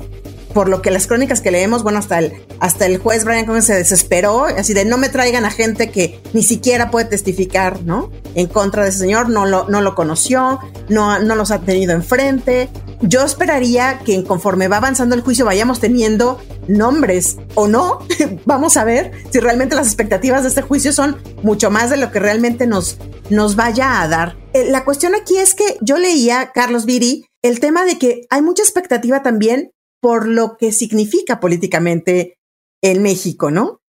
por 0.57 0.69
lo 0.69 0.81
que 0.81 0.89
las 0.89 1.05
crónicas 1.05 1.39
que 1.39 1.51
leemos, 1.51 1.83
bueno, 1.83 1.99
hasta 1.99 2.17
el, 2.17 2.33
hasta 2.59 2.87
el 2.87 2.97
juez 2.97 3.25
Brian 3.25 3.45
Cohen 3.45 3.61
se 3.61 3.75
desesperó, 3.75 4.45
así 4.45 4.73
de 4.73 4.85
no 4.85 4.97
me 4.97 5.07
traigan 5.07 5.45
a 5.45 5.51
gente 5.51 5.91
que 5.91 6.19
ni 6.33 6.41
siquiera 6.41 6.89
puede 6.89 7.05
testificar, 7.05 7.83
¿no? 7.83 8.09
En 8.33 8.47
contra 8.47 8.81
de 8.81 8.89
ese 8.89 8.97
señor, 8.97 9.29
no 9.29 9.45
lo, 9.45 9.69
no 9.69 9.81
lo 9.81 9.93
conoció, 9.93 10.59
no, 10.89 11.19
no 11.19 11.35
los 11.35 11.51
ha 11.51 11.59
tenido 11.59 11.93
enfrente. 11.93 12.69
Yo 13.01 13.23
esperaría 13.23 13.99
que 14.03 14.23
conforme 14.23 14.67
va 14.67 14.77
avanzando 14.77 15.13
el 15.13 15.21
juicio 15.21 15.45
vayamos 15.45 15.79
teniendo 15.79 16.39
nombres 16.67 17.37
o 17.53 17.67
no. 17.67 17.99
Vamos 18.45 18.77
a 18.77 18.83
ver 18.83 19.11
si 19.29 19.39
realmente 19.39 19.75
las 19.75 19.85
expectativas 19.85 20.41
de 20.41 20.49
este 20.49 20.63
juicio 20.63 20.91
son 20.91 21.17
mucho 21.43 21.69
más 21.69 21.91
de 21.91 21.97
lo 21.97 22.11
que 22.11 22.17
realmente 22.17 22.65
nos, 22.65 22.97
nos 23.29 23.55
vaya 23.55 24.01
a 24.01 24.07
dar. 24.07 24.37
Eh, 24.53 24.71
la 24.71 24.85
cuestión 24.85 25.13
aquí 25.13 25.37
es 25.37 25.53
que 25.53 25.77
yo 25.81 25.99
leía, 25.99 26.49
Carlos 26.51 26.85
Viri, 26.85 27.27
el 27.43 27.59
tema 27.59 27.85
de 27.85 27.99
que 27.99 28.21
hay 28.31 28.41
mucha 28.41 28.63
expectativa 28.63 29.21
también 29.21 29.71
por 29.99 30.27
lo 30.27 30.57
que 30.57 30.71
significa 30.71 31.39
políticamente 31.39 32.37
en 32.81 33.01
México, 33.01 33.51
¿no? 33.51 33.81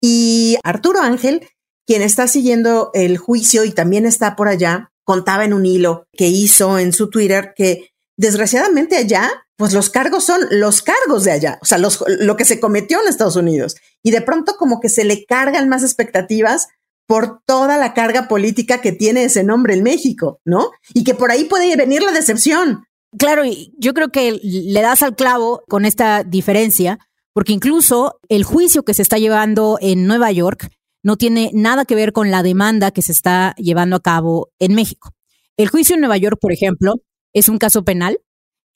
Y 0.00 0.58
Arturo 0.62 1.00
Ángel, 1.00 1.48
quien 1.86 2.02
está 2.02 2.28
siguiendo 2.28 2.90
el 2.94 3.18
juicio 3.18 3.64
y 3.64 3.70
también 3.70 4.06
está 4.06 4.36
por 4.36 4.48
allá, 4.48 4.92
contaba 5.04 5.44
en 5.44 5.54
un 5.54 5.66
hilo 5.66 6.06
que 6.12 6.28
hizo 6.28 6.78
en 6.78 6.92
su 6.92 7.10
Twitter 7.10 7.52
que 7.56 7.90
desgraciadamente 8.16 8.96
allá, 8.96 9.30
pues 9.56 9.72
los 9.72 9.90
cargos 9.90 10.24
son 10.24 10.40
los 10.50 10.82
cargos 10.82 11.24
de 11.24 11.32
allá, 11.32 11.58
o 11.62 11.64
sea, 11.64 11.78
lo 11.78 12.36
que 12.36 12.44
se 12.44 12.60
cometió 12.60 13.00
en 13.00 13.08
Estados 13.08 13.36
Unidos. 13.36 13.76
Y 14.02 14.10
de 14.10 14.20
pronto 14.20 14.56
como 14.58 14.80
que 14.80 14.88
se 14.88 15.04
le 15.04 15.24
cargan 15.24 15.68
más 15.68 15.82
expectativas 15.82 16.68
por 17.06 17.40
toda 17.44 17.76
la 17.76 17.94
carga 17.94 18.28
política 18.28 18.80
que 18.80 18.92
tiene 18.92 19.24
ese 19.24 19.44
nombre 19.44 19.74
en 19.74 19.82
México, 19.82 20.40
¿no? 20.44 20.70
Y 20.94 21.04
que 21.04 21.14
por 21.14 21.30
ahí 21.30 21.44
puede 21.44 21.76
venir 21.76 22.02
la 22.02 22.12
decepción, 22.12 22.86
Claro, 23.18 23.42
yo 23.78 23.94
creo 23.94 24.08
que 24.08 24.40
le 24.42 24.80
das 24.80 25.02
al 25.02 25.14
clavo 25.14 25.62
con 25.68 25.84
esta 25.84 26.24
diferencia, 26.24 26.98
porque 27.32 27.52
incluso 27.52 28.18
el 28.28 28.44
juicio 28.44 28.82
que 28.82 28.94
se 28.94 29.02
está 29.02 29.18
llevando 29.18 29.78
en 29.80 30.06
Nueva 30.06 30.32
York 30.32 30.68
no 31.02 31.16
tiene 31.16 31.50
nada 31.52 31.84
que 31.84 31.94
ver 31.94 32.12
con 32.12 32.30
la 32.30 32.42
demanda 32.42 32.90
que 32.90 33.02
se 33.02 33.12
está 33.12 33.54
llevando 33.56 33.96
a 33.96 34.00
cabo 34.00 34.50
en 34.58 34.74
México. 34.74 35.10
El 35.56 35.68
juicio 35.68 35.94
en 35.94 36.00
Nueva 36.00 36.16
York, 36.16 36.38
por 36.40 36.52
ejemplo, 36.52 36.94
es 37.32 37.48
un 37.48 37.58
caso 37.58 37.84
penal 37.84 38.18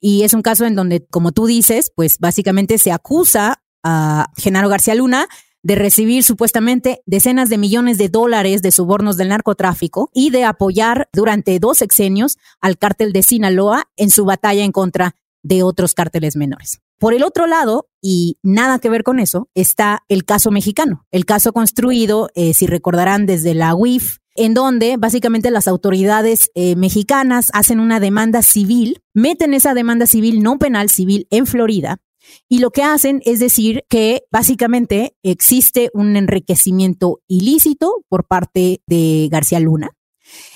y 0.01 0.23
es 0.23 0.35
un 0.35 0.43
caso 0.43 0.67
en 0.67 0.77
donde, 0.77 1.05
como 1.07 1.33
tú 1.33 1.47
dices, 1.47 1.91
pues 1.97 2.19
básicamente 2.19 2.79
se 2.79 2.93
acusa 2.93 3.63
a 3.83 4.27
Genaro 4.37 4.69
García 4.69 4.95
Luna 4.95 5.27
de 5.63 5.75
recibir 5.75 6.25
supuestamente 6.25 7.03
decenas 7.07 7.49
de 7.49 7.59
millones 7.59 7.99
de 7.99 8.09
dólares 8.09 8.63
de 8.63 8.71
sobornos 8.71 9.17
del 9.17 9.29
narcotráfico 9.29 10.11
y 10.15 10.31
de 10.31 10.45
apoyar 10.45 11.09
durante 11.13 11.59
dos 11.59 11.79
sexenios 11.79 12.39
al 12.61 12.79
cártel 12.79 13.13
de 13.13 13.23
Sinaloa 13.23 13.89
en 13.97 14.11
su 14.11 14.25
batalla 14.25 14.65
en 14.65 14.73
contra 14.73 15.15
de 15.43 15.63
otros 15.63 15.95
cárteles 15.95 16.37
menores. 16.37 16.81
Por 16.99 17.15
el 17.15 17.23
otro 17.23 17.47
lado, 17.47 17.89
y 18.03 18.39
nada 18.43 18.81
que 18.81 18.91
ver 18.91 19.05
con 19.05 19.21
eso, 19.21 19.49
está 19.55 20.05
el 20.09 20.25
caso 20.25 20.51
mexicano, 20.51 21.07
el 21.13 21.25
caso 21.25 21.53
construido, 21.53 22.29
eh, 22.35 22.55
si 22.55 22.67
recordarán, 22.67 23.25
desde 23.25 23.55
la 23.55 23.75
UIF, 23.75 24.19
en 24.35 24.55
donde 24.55 24.97
básicamente 24.97 25.51
las 25.51 25.69
autoridades 25.69 26.51
eh, 26.55 26.77
mexicanas 26.77 27.51
hacen 27.55 27.81
una 27.81 28.01
demanda 28.01 28.43
civil, 28.43 29.03
meten 29.15 29.55
esa 29.55 29.75
demanda 29.75 30.07
civil 30.07 30.43
no 30.43 30.59
penal 30.59 30.91
civil 30.91 31.27
en 31.31 31.47
Florida 31.47 31.99
y 32.49 32.59
lo 32.59 32.71
que 32.71 32.83
hacen 32.83 33.21
es 33.25 33.41
decir 33.41 33.85
que 33.89 34.23
básicamente 34.31 35.17
existe 35.23 35.91
un 35.95 36.17
enriquecimiento 36.17 37.21
ilícito 37.27 38.05
por 38.09 38.27
parte 38.27 38.83
de 38.87 39.29
García 39.31 39.61
Luna 39.61 39.91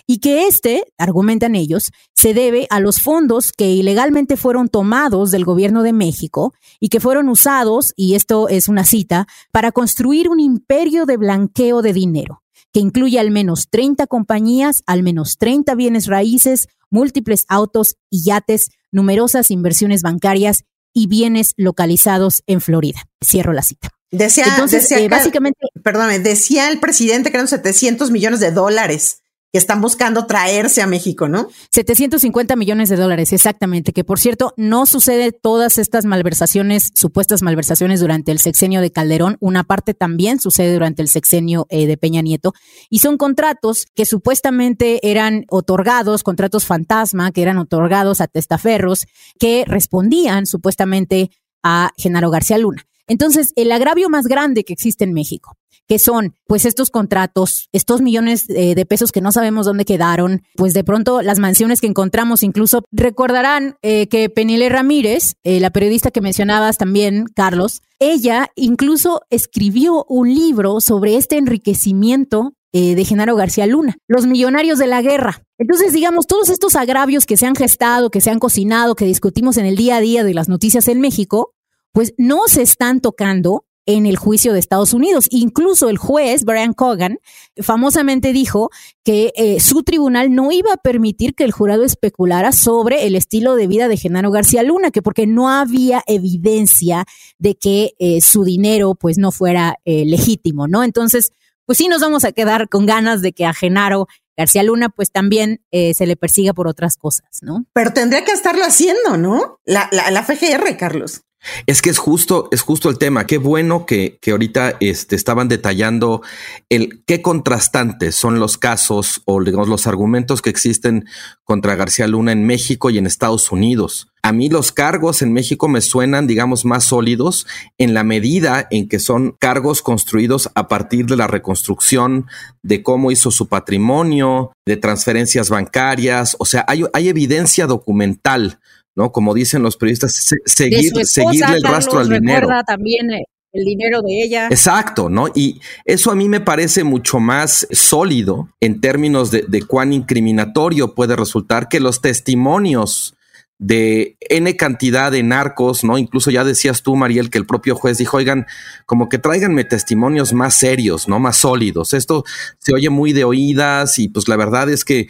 y 0.06 0.18
que 0.18 0.46
este, 0.46 0.84
argumentan 0.98 1.54
ellos, 1.54 1.90
se 2.14 2.34
debe 2.34 2.66
a 2.70 2.80
los 2.80 3.00
fondos 3.00 3.52
que 3.52 3.70
ilegalmente 3.70 4.36
fueron 4.36 4.68
tomados 4.68 5.30
del 5.30 5.44
gobierno 5.44 5.82
de 5.82 5.92
México 5.92 6.52
y 6.80 6.88
que 6.88 7.00
fueron 7.00 7.28
usados, 7.28 7.92
y 7.96 8.14
esto 8.14 8.48
es 8.48 8.68
una 8.68 8.84
cita, 8.84 9.26
para 9.50 9.72
construir 9.72 10.28
un 10.28 10.40
imperio 10.40 11.06
de 11.06 11.16
blanqueo 11.16 11.82
de 11.82 11.92
dinero 11.92 12.42
que 12.72 12.80
incluye 12.80 13.20
al 13.20 13.30
menos 13.30 13.68
30 13.68 14.06
compañías, 14.06 14.82
al 14.86 15.02
menos 15.02 15.36
30 15.38 15.74
bienes 15.74 16.06
raíces, 16.06 16.68
múltiples 16.88 17.44
autos 17.48 17.96
y 18.08 18.24
yates, 18.24 18.70
numerosas 18.90 19.50
inversiones 19.50 20.02
bancarias 20.02 20.64
y 20.92 21.06
bienes 21.06 21.54
localizados 21.56 22.42
en 22.46 22.60
Florida. 22.60 23.02
Cierro 23.24 23.52
la 23.52 23.62
cita. 23.62 23.90
Decía, 24.10 24.44
Entonces, 24.46 24.82
decía, 24.88 24.98
eh, 25.04 25.08
básicamente, 25.08 25.58
perdóname, 25.82 26.18
decía 26.18 26.68
el 26.70 26.80
presidente 26.80 27.30
que 27.30 27.38
eran 27.38 27.48
700 27.48 28.10
millones 28.10 28.40
de 28.40 28.50
dólares 28.50 29.21
que 29.52 29.58
están 29.58 29.82
buscando 29.82 30.26
traerse 30.26 30.80
a 30.80 30.86
México, 30.86 31.28
¿no? 31.28 31.48
750 31.70 32.56
millones 32.56 32.88
de 32.88 32.96
dólares, 32.96 33.34
exactamente, 33.34 33.92
que 33.92 34.02
por 34.02 34.18
cierto, 34.18 34.54
no 34.56 34.86
sucede 34.86 35.30
todas 35.30 35.76
estas 35.76 36.06
malversaciones, 36.06 36.90
supuestas 36.94 37.42
malversaciones 37.42 38.00
durante 38.00 38.32
el 38.32 38.38
sexenio 38.38 38.80
de 38.80 38.90
Calderón, 38.90 39.36
una 39.40 39.62
parte 39.62 39.92
también 39.92 40.40
sucede 40.40 40.72
durante 40.72 41.02
el 41.02 41.08
sexenio 41.08 41.66
eh, 41.68 41.86
de 41.86 41.98
Peña 41.98 42.22
Nieto, 42.22 42.54
y 42.88 43.00
son 43.00 43.18
contratos 43.18 43.86
que 43.94 44.06
supuestamente 44.06 45.06
eran 45.10 45.44
otorgados, 45.50 46.22
contratos 46.22 46.64
fantasma, 46.64 47.30
que 47.30 47.42
eran 47.42 47.58
otorgados 47.58 48.22
a 48.22 48.28
testaferros, 48.28 49.06
que 49.38 49.64
respondían 49.66 50.46
supuestamente 50.46 51.30
a 51.62 51.90
Genaro 51.98 52.30
García 52.30 52.56
Luna. 52.56 52.86
Entonces, 53.06 53.52
el 53.56 53.70
agravio 53.70 54.08
más 54.08 54.26
grande 54.26 54.64
que 54.64 54.72
existe 54.72 55.04
en 55.04 55.12
México 55.12 55.58
que 55.92 55.98
son 55.98 56.34
pues 56.46 56.64
estos 56.64 56.88
contratos, 56.88 57.68
estos 57.70 58.00
millones 58.00 58.48
eh, 58.48 58.74
de 58.74 58.86
pesos 58.86 59.12
que 59.12 59.20
no 59.20 59.30
sabemos 59.30 59.66
dónde 59.66 59.84
quedaron, 59.84 60.42
pues 60.56 60.72
de 60.72 60.84
pronto 60.84 61.20
las 61.20 61.38
mansiones 61.38 61.82
que 61.82 61.86
encontramos, 61.86 62.42
incluso 62.42 62.82
recordarán 62.92 63.76
eh, 63.82 64.06
que 64.08 64.30
Penile 64.30 64.70
Ramírez, 64.70 65.34
eh, 65.44 65.60
la 65.60 65.68
periodista 65.68 66.10
que 66.10 66.22
mencionabas 66.22 66.78
también, 66.78 67.26
Carlos, 67.36 67.82
ella 67.98 68.48
incluso 68.56 69.20
escribió 69.28 70.06
un 70.08 70.32
libro 70.32 70.80
sobre 70.80 71.16
este 71.16 71.36
enriquecimiento 71.36 72.54
de 72.72 73.04
Genaro 73.04 73.36
García 73.36 73.66
Luna, 73.66 73.98
Los 74.08 74.24
Millonarios 74.26 74.78
de 74.78 74.86
la 74.86 75.02
Guerra. 75.02 75.42
Entonces, 75.58 75.92
digamos, 75.92 76.26
todos 76.26 76.48
estos 76.48 76.74
agravios 76.74 77.26
que 77.26 77.36
se 77.36 77.44
han 77.44 77.54
gestado, 77.54 78.08
que 78.08 78.22
se 78.22 78.30
han 78.30 78.38
cocinado, 78.38 78.94
que 78.94 79.04
discutimos 79.04 79.58
en 79.58 79.66
el 79.66 79.76
día 79.76 79.96
a 79.96 80.00
día 80.00 80.24
de 80.24 80.32
las 80.32 80.48
noticias 80.48 80.88
en 80.88 81.02
México, 81.02 81.52
pues 81.92 82.14
no 82.16 82.48
se 82.48 82.62
están 82.62 83.00
tocando 83.00 83.66
en 83.86 84.06
el 84.06 84.16
juicio 84.16 84.52
de 84.52 84.58
Estados 84.58 84.94
Unidos. 84.94 85.26
Incluso 85.30 85.88
el 85.88 85.98
juez, 85.98 86.44
Brian 86.44 86.72
Cogan, 86.72 87.18
famosamente 87.60 88.32
dijo 88.32 88.70
que 89.04 89.32
eh, 89.36 89.60
su 89.60 89.82
tribunal 89.82 90.32
no 90.34 90.52
iba 90.52 90.72
a 90.72 90.76
permitir 90.76 91.34
que 91.34 91.44
el 91.44 91.52
jurado 91.52 91.84
especulara 91.84 92.52
sobre 92.52 93.06
el 93.06 93.16
estilo 93.16 93.56
de 93.56 93.66
vida 93.66 93.88
de 93.88 93.96
Genaro 93.96 94.30
García 94.30 94.62
Luna, 94.62 94.90
que 94.90 95.02
porque 95.02 95.26
no 95.26 95.48
había 95.48 96.02
evidencia 96.06 97.04
de 97.38 97.56
que 97.56 97.94
eh, 97.98 98.20
su 98.20 98.44
dinero 98.44 98.94
pues 98.94 99.18
no 99.18 99.32
fuera 99.32 99.76
eh, 99.84 100.04
legítimo, 100.06 100.68
¿no? 100.68 100.84
Entonces, 100.84 101.32
pues 101.66 101.78
sí 101.78 101.88
nos 101.88 102.00
vamos 102.00 102.24
a 102.24 102.32
quedar 102.32 102.68
con 102.68 102.86
ganas 102.86 103.22
de 103.22 103.32
que 103.32 103.46
a 103.46 103.54
Genaro 103.54 104.06
García 104.36 104.62
Luna 104.62 104.88
pues 104.88 105.12
también 105.12 105.62
se 105.70 106.06
le 106.06 106.16
persiga 106.16 106.54
por 106.54 106.66
otras 106.66 106.96
cosas, 106.96 107.28
¿no? 107.42 107.66
Pero 107.74 107.92
tendría 107.92 108.24
que 108.24 108.32
estarlo 108.32 108.64
haciendo, 108.64 109.18
¿no? 109.18 109.60
La, 109.64 109.88
la, 109.92 110.10
la 110.10 110.24
FGR, 110.24 110.76
Carlos. 110.78 111.22
Es 111.66 111.82
que 111.82 111.90
es 111.90 111.98
justo, 111.98 112.48
es 112.52 112.62
justo 112.62 112.88
el 112.88 112.98
tema. 112.98 113.26
Qué 113.26 113.38
bueno 113.38 113.86
que, 113.86 114.18
que 114.20 114.30
ahorita 114.30 114.76
este, 114.80 115.16
estaban 115.16 115.48
detallando 115.48 116.22
el 116.68 117.02
qué 117.04 117.22
contrastantes 117.22 118.14
son 118.14 118.38
los 118.38 118.58
casos 118.58 119.22
o 119.24 119.42
digamos, 119.42 119.68
los 119.68 119.86
argumentos 119.86 120.42
que 120.42 120.50
existen 120.50 121.06
contra 121.44 121.74
García 121.74 122.06
Luna 122.06 122.32
en 122.32 122.46
México 122.46 122.90
y 122.90 122.98
en 122.98 123.06
Estados 123.06 123.50
Unidos. 123.52 124.08
A 124.24 124.32
mí 124.32 124.48
los 124.48 124.70
cargos 124.70 125.20
en 125.20 125.32
México 125.32 125.66
me 125.66 125.80
suenan, 125.80 126.28
digamos, 126.28 126.64
más 126.64 126.84
sólidos 126.84 127.46
en 127.76 127.92
la 127.92 128.04
medida 128.04 128.68
en 128.70 128.88
que 128.88 129.00
son 129.00 129.36
cargos 129.40 129.82
construidos 129.82 130.48
a 130.54 130.68
partir 130.68 131.06
de 131.06 131.16
la 131.16 131.26
reconstrucción 131.26 132.26
de 132.62 132.84
cómo 132.84 133.10
hizo 133.10 133.32
su 133.32 133.48
patrimonio, 133.48 134.52
de 134.64 134.76
transferencias 134.76 135.50
bancarias. 135.50 136.36
O 136.38 136.44
sea, 136.44 136.64
hay, 136.68 136.84
hay 136.92 137.08
evidencia 137.08 137.66
documental 137.66 138.60
¿no? 138.94 139.12
Como 139.12 139.34
dicen 139.34 139.62
los 139.62 139.76
periodistas, 139.76 140.34
seguir, 140.44 140.92
seguirle 141.06 141.56
el 141.56 141.62
rastro 141.62 142.00
al 142.00 142.08
dinero. 142.08 142.48
también 142.66 143.10
eh, 143.12 143.24
el 143.52 143.64
dinero 143.64 144.00
de 144.02 144.22
ella. 144.22 144.46
Exacto, 144.48 145.08
¿no? 145.08 145.28
Y 145.34 145.60
eso 145.84 146.10
a 146.10 146.14
mí 146.14 146.28
me 146.28 146.40
parece 146.40 146.84
mucho 146.84 147.20
más 147.20 147.66
sólido 147.70 148.48
en 148.60 148.80
términos 148.80 149.30
de, 149.30 149.42
de 149.42 149.62
cuán 149.62 149.92
incriminatorio 149.92 150.94
puede 150.94 151.16
resultar 151.16 151.68
que 151.68 151.80
los 151.80 152.00
testimonios 152.00 153.14
de 153.62 154.16
N 154.28 154.56
cantidad 154.56 155.12
de 155.12 155.22
narcos, 155.22 155.84
¿no? 155.84 155.96
Incluso 155.96 156.32
ya 156.32 156.42
decías 156.42 156.82
tú, 156.82 156.96
Mariel, 156.96 157.30
que 157.30 157.38
el 157.38 157.46
propio 157.46 157.76
juez 157.76 157.96
dijo, 157.96 158.16
oigan, 158.16 158.46
como 158.86 159.08
que 159.08 159.18
tráiganme 159.18 159.62
testimonios 159.62 160.32
más 160.32 160.54
serios, 160.54 161.06
¿no? 161.06 161.20
Más 161.20 161.36
sólidos. 161.36 161.94
Esto 161.94 162.24
se 162.58 162.74
oye 162.74 162.90
muy 162.90 163.12
de 163.12 163.22
oídas 163.22 164.00
y 164.00 164.08
pues 164.08 164.26
la 164.26 164.36
verdad 164.36 164.68
es 164.68 164.84
que 164.84 165.06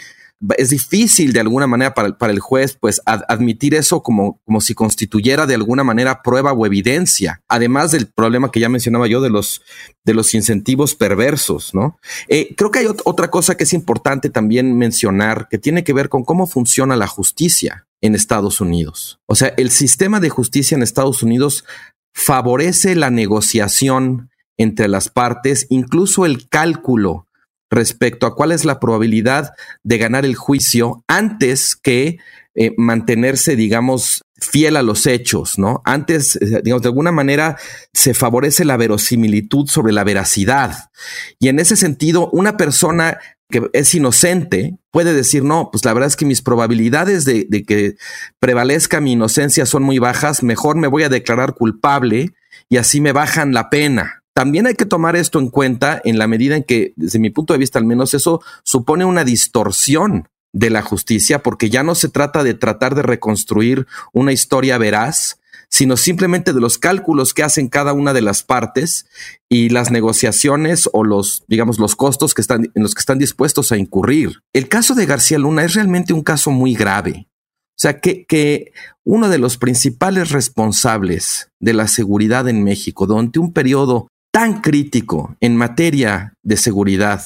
es 0.56 0.70
difícil 0.70 1.32
de 1.32 1.40
alguna 1.40 1.66
manera 1.66 1.94
para, 1.94 2.16
para 2.16 2.32
el 2.32 2.40
juez 2.40 2.76
pues 2.78 3.00
admitir 3.06 3.74
eso 3.74 4.02
como, 4.02 4.40
como 4.44 4.60
si 4.60 4.74
constituyera 4.74 5.46
de 5.46 5.54
alguna 5.54 5.84
manera 5.84 6.22
prueba 6.22 6.52
o 6.52 6.66
evidencia, 6.66 7.42
además 7.48 7.92
del 7.92 8.06
problema 8.06 8.50
que 8.50 8.60
ya 8.60 8.68
mencionaba 8.68 9.06
yo 9.06 9.20
de 9.20 9.30
los, 9.30 9.62
de 10.04 10.14
los 10.14 10.34
incentivos 10.34 10.94
perversos, 10.94 11.74
¿no? 11.74 11.98
Eh, 12.28 12.54
creo 12.56 12.70
que 12.70 12.80
hay 12.80 12.86
otra 13.04 13.30
cosa 13.30 13.56
que 13.56 13.64
es 13.64 13.72
importante 13.72 14.30
también 14.30 14.76
mencionar 14.76 15.48
que 15.48 15.58
tiene 15.58 15.84
que 15.84 15.92
ver 15.92 16.08
con 16.08 16.24
cómo 16.24 16.46
funciona 16.46 16.96
la 16.96 17.06
justicia 17.06 17.86
en 18.00 18.14
Estados 18.14 18.60
Unidos. 18.60 19.20
O 19.26 19.34
sea, 19.34 19.48
el 19.56 19.70
sistema 19.70 20.18
de 20.20 20.30
justicia 20.30 20.74
en 20.74 20.82
Estados 20.82 21.22
Unidos 21.22 21.64
favorece 22.12 22.94
la 22.94 23.10
negociación 23.10 24.30
entre 24.58 24.88
las 24.88 25.08
partes, 25.08 25.66
incluso 25.70 26.26
el 26.26 26.48
cálculo 26.48 27.26
respecto 27.72 28.26
a 28.26 28.36
cuál 28.36 28.52
es 28.52 28.64
la 28.64 28.78
probabilidad 28.78 29.54
de 29.82 29.98
ganar 29.98 30.24
el 30.24 30.36
juicio 30.36 31.02
antes 31.08 31.74
que 31.74 32.18
eh, 32.54 32.74
mantenerse, 32.76 33.56
digamos, 33.56 34.24
fiel 34.38 34.76
a 34.76 34.82
los 34.82 35.06
hechos, 35.06 35.58
¿no? 35.58 35.80
Antes, 35.86 36.36
eh, 36.36 36.60
digamos, 36.62 36.82
de 36.82 36.88
alguna 36.88 37.12
manera 37.12 37.56
se 37.94 38.12
favorece 38.12 38.66
la 38.66 38.76
verosimilitud 38.76 39.68
sobre 39.68 39.92
la 39.92 40.04
veracidad. 40.04 40.90
Y 41.38 41.48
en 41.48 41.58
ese 41.58 41.76
sentido, 41.76 42.28
una 42.30 42.58
persona 42.58 43.18
que 43.48 43.70
es 43.72 43.94
inocente 43.94 44.76
puede 44.90 45.14
decir, 45.14 45.44
no, 45.44 45.70
pues 45.72 45.84
la 45.86 45.94
verdad 45.94 46.08
es 46.08 46.16
que 46.16 46.26
mis 46.26 46.42
probabilidades 46.42 47.24
de, 47.24 47.46
de 47.48 47.62
que 47.62 47.96
prevalezca 48.38 49.00
mi 49.00 49.12
inocencia 49.12 49.64
son 49.64 49.82
muy 49.82 49.98
bajas, 49.98 50.42
mejor 50.42 50.76
me 50.76 50.88
voy 50.88 51.04
a 51.04 51.08
declarar 51.08 51.54
culpable 51.54 52.34
y 52.68 52.76
así 52.76 53.00
me 53.00 53.12
bajan 53.12 53.54
la 53.54 53.70
pena. 53.70 54.21
También 54.34 54.66
hay 54.66 54.74
que 54.74 54.86
tomar 54.86 55.16
esto 55.16 55.38
en 55.38 55.48
cuenta 55.48 56.00
en 56.04 56.18
la 56.18 56.26
medida 56.26 56.56
en 56.56 56.64
que, 56.64 56.94
desde 56.96 57.18
mi 57.18 57.30
punto 57.30 57.52
de 57.52 57.58
vista 57.58 57.78
al 57.78 57.84
menos, 57.84 58.14
eso 58.14 58.40
supone 58.62 59.04
una 59.04 59.24
distorsión 59.24 60.28
de 60.52 60.70
la 60.70 60.82
justicia, 60.82 61.42
porque 61.42 61.70
ya 61.70 61.82
no 61.82 61.94
se 61.94 62.08
trata 62.08 62.42
de 62.42 62.54
tratar 62.54 62.94
de 62.94 63.02
reconstruir 63.02 63.86
una 64.12 64.32
historia 64.32 64.78
veraz, 64.78 65.38
sino 65.68 65.96
simplemente 65.96 66.52
de 66.52 66.60
los 66.60 66.76
cálculos 66.76 67.32
que 67.32 67.42
hacen 67.42 67.68
cada 67.68 67.94
una 67.94 68.12
de 68.12 68.20
las 68.20 68.42
partes 68.42 69.06
y 69.48 69.70
las 69.70 69.90
negociaciones 69.90 70.88
o 70.92 71.04
los, 71.04 71.44
digamos, 71.48 71.78
los 71.78 71.96
costos 71.96 72.34
que 72.34 72.42
están, 72.42 72.70
en 72.74 72.82
los 72.82 72.94
que 72.94 73.00
están 73.00 73.18
dispuestos 73.18 73.72
a 73.72 73.78
incurrir. 73.78 74.42
El 74.52 74.68
caso 74.68 74.94
de 74.94 75.06
García 75.06 75.38
Luna 75.38 75.64
es 75.64 75.74
realmente 75.74 76.12
un 76.12 76.22
caso 76.22 76.50
muy 76.50 76.74
grave. 76.74 77.26
O 77.72 77.80
sea, 77.82 78.00
que, 78.00 78.26
que 78.26 78.72
uno 79.02 79.30
de 79.30 79.38
los 79.38 79.56
principales 79.56 80.30
responsables 80.30 81.48
de 81.58 81.72
la 81.72 81.88
seguridad 81.88 82.48
en 82.48 82.62
México 82.62 83.06
durante 83.06 83.38
un 83.38 83.54
periodo 83.54 84.08
tan 84.32 84.60
crítico 84.60 85.36
en 85.40 85.56
materia 85.56 86.34
de 86.42 86.56
seguridad 86.56 87.22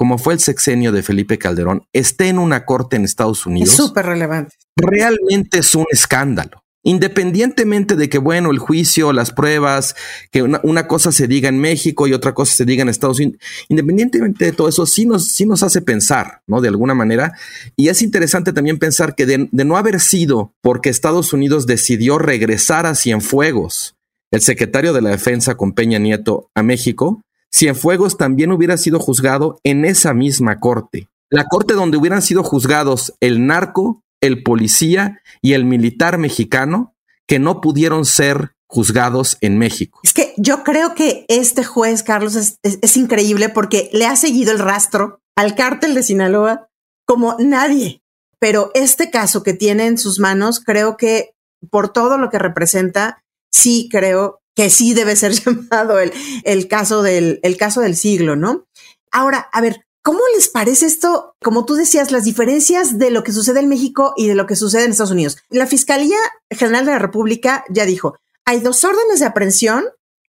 como 0.00 0.16
fue 0.16 0.32
el 0.32 0.40
sexenio 0.40 0.92
de 0.92 1.02
Felipe 1.02 1.36
Calderón, 1.36 1.86
esté 1.92 2.28
en 2.28 2.38
una 2.38 2.64
corte 2.64 2.96
en 2.96 3.04
Estados 3.04 3.44
Unidos. 3.44 3.68
Es 3.68 3.76
súper 3.76 4.06
relevante. 4.06 4.56
Realmente 4.74 5.58
es 5.58 5.74
un 5.74 5.84
escándalo. 5.90 6.64
Independientemente 6.82 7.96
de 7.96 8.08
que, 8.08 8.16
bueno, 8.16 8.50
el 8.50 8.58
juicio, 8.58 9.12
las 9.12 9.30
pruebas, 9.30 9.94
que 10.30 10.42
una, 10.42 10.86
cosa 10.86 11.12
se 11.12 11.28
diga 11.28 11.50
en 11.50 11.58
México 11.58 12.06
y 12.06 12.14
otra 12.14 12.32
cosa 12.32 12.54
se 12.54 12.64
diga 12.64 12.80
en 12.80 12.88
Estados 12.88 13.18
Unidos, 13.18 13.42
independientemente 13.68 14.46
de 14.46 14.52
todo 14.52 14.70
eso, 14.70 14.86
sí 14.86 15.04
nos, 15.04 15.26
sí 15.26 15.44
nos 15.44 15.62
hace 15.62 15.82
pensar, 15.82 16.40
¿no? 16.46 16.62
De 16.62 16.68
alguna 16.68 16.94
manera. 16.94 17.34
Y 17.76 17.88
es 17.88 18.00
interesante 18.00 18.54
también 18.54 18.78
pensar 18.78 19.14
que 19.14 19.26
de, 19.26 19.50
de 19.52 19.64
no 19.66 19.76
haber 19.76 20.00
sido 20.00 20.54
porque 20.62 20.88
Estados 20.88 21.34
Unidos 21.34 21.66
decidió 21.66 22.16
regresar 22.16 22.86
a 22.86 22.94
Cienfuegos 22.94 23.96
el 24.30 24.40
secretario 24.40 24.92
de 24.92 25.02
la 25.02 25.10
Defensa 25.10 25.56
con 25.56 25.72
Peña 25.72 25.98
Nieto 25.98 26.50
a 26.54 26.62
México, 26.62 27.22
Cienfuegos 27.52 28.16
también 28.16 28.52
hubiera 28.52 28.76
sido 28.76 29.00
juzgado 29.00 29.58
en 29.64 29.84
esa 29.84 30.14
misma 30.14 30.60
corte. 30.60 31.08
La 31.30 31.46
corte 31.46 31.74
donde 31.74 31.96
hubieran 31.96 32.22
sido 32.22 32.42
juzgados 32.42 33.14
el 33.20 33.46
narco, 33.46 34.02
el 34.20 34.42
policía 34.42 35.20
y 35.42 35.54
el 35.54 35.64
militar 35.64 36.18
mexicano 36.18 36.94
que 37.26 37.38
no 37.38 37.60
pudieron 37.60 38.04
ser 38.04 38.52
juzgados 38.66 39.36
en 39.40 39.58
México. 39.58 40.00
Es 40.04 40.12
que 40.12 40.32
yo 40.36 40.62
creo 40.62 40.94
que 40.94 41.24
este 41.28 41.64
juez, 41.64 42.02
Carlos, 42.02 42.36
es, 42.36 42.96
increíble 42.96 43.48
porque 43.48 43.90
le 43.92 44.06
ha 44.06 44.14
seguido 44.14 44.52
el 44.52 44.60
rastro 44.60 45.20
al 45.36 45.56
cártel 45.56 45.94
de 45.94 46.04
Sinaloa 46.04 46.68
como 47.04 47.36
nadie. 47.38 48.02
Pero 48.38 48.70
este 48.74 49.10
caso 49.10 49.42
que 49.42 49.54
tiene 49.54 49.86
en 49.86 49.98
sus 49.98 50.18
manos, 50.18 50.60
creo 50.60 50.96
que 50.96 51.34
por 51.70 51.92
todo 51.92 52.16
lo 52.16 52.30
que 52.30 52.38
representa, 52.38 53.22
sí 53.50 53.88
creo 53.90 54.40
que 54.54 54.70
sí 54.70 54.94
debe 54.94 55.16
ser 55.16 55.32
llamado 55.44 55.98
el, 55.98 56.12
el 56.44 56.68
caso 56.68 57.02
del, 57.02 57.40
el 57.42 57.56
caso 57.56 57.80
del 57.80 57.96
siglo, 57.96 58.36
¿no? 58.36 58.66
Ahora, 59.10 59.48
a 59.52 59.60
ver, 59.60 59.86
¿cómo 60.02 60.20
les 60.34 60.48
parece 60.48 60.86
esto? 60.86 61.34
Como 61.42 61.64
tú 61.64 61.74
decías, 61.74 62.12
las 62.12 62.24
diferencias 62.24 62.98
de 62.98 63.10
lo 63.10 63.22
que 63.22 63.32
sucede 63.32 63.60
en 63.60 63.68
México 63.68 64.14
y 64.16 64.28
de 64.28 64.34
lo 64.34 64.46
que 64.46 64.56
sucede 64.56 64.84
en 64.84 64.92
Estados 64.92 65.10
Unidos. 65.10 65.38
La 65.48 65.66
Fiscalía 65.66 66.18
General 66.50 66.84
de 66.84 66.92
la 66.92 66.98
República 66.98 67.64
ya 67.70 67.86
dijo, 67.86 68.16
hay 68.44 68.60
dos 68.60 68.82
órdenes 68.84 69.20
de 69.20 69.26
aprehensión 69.26 69.84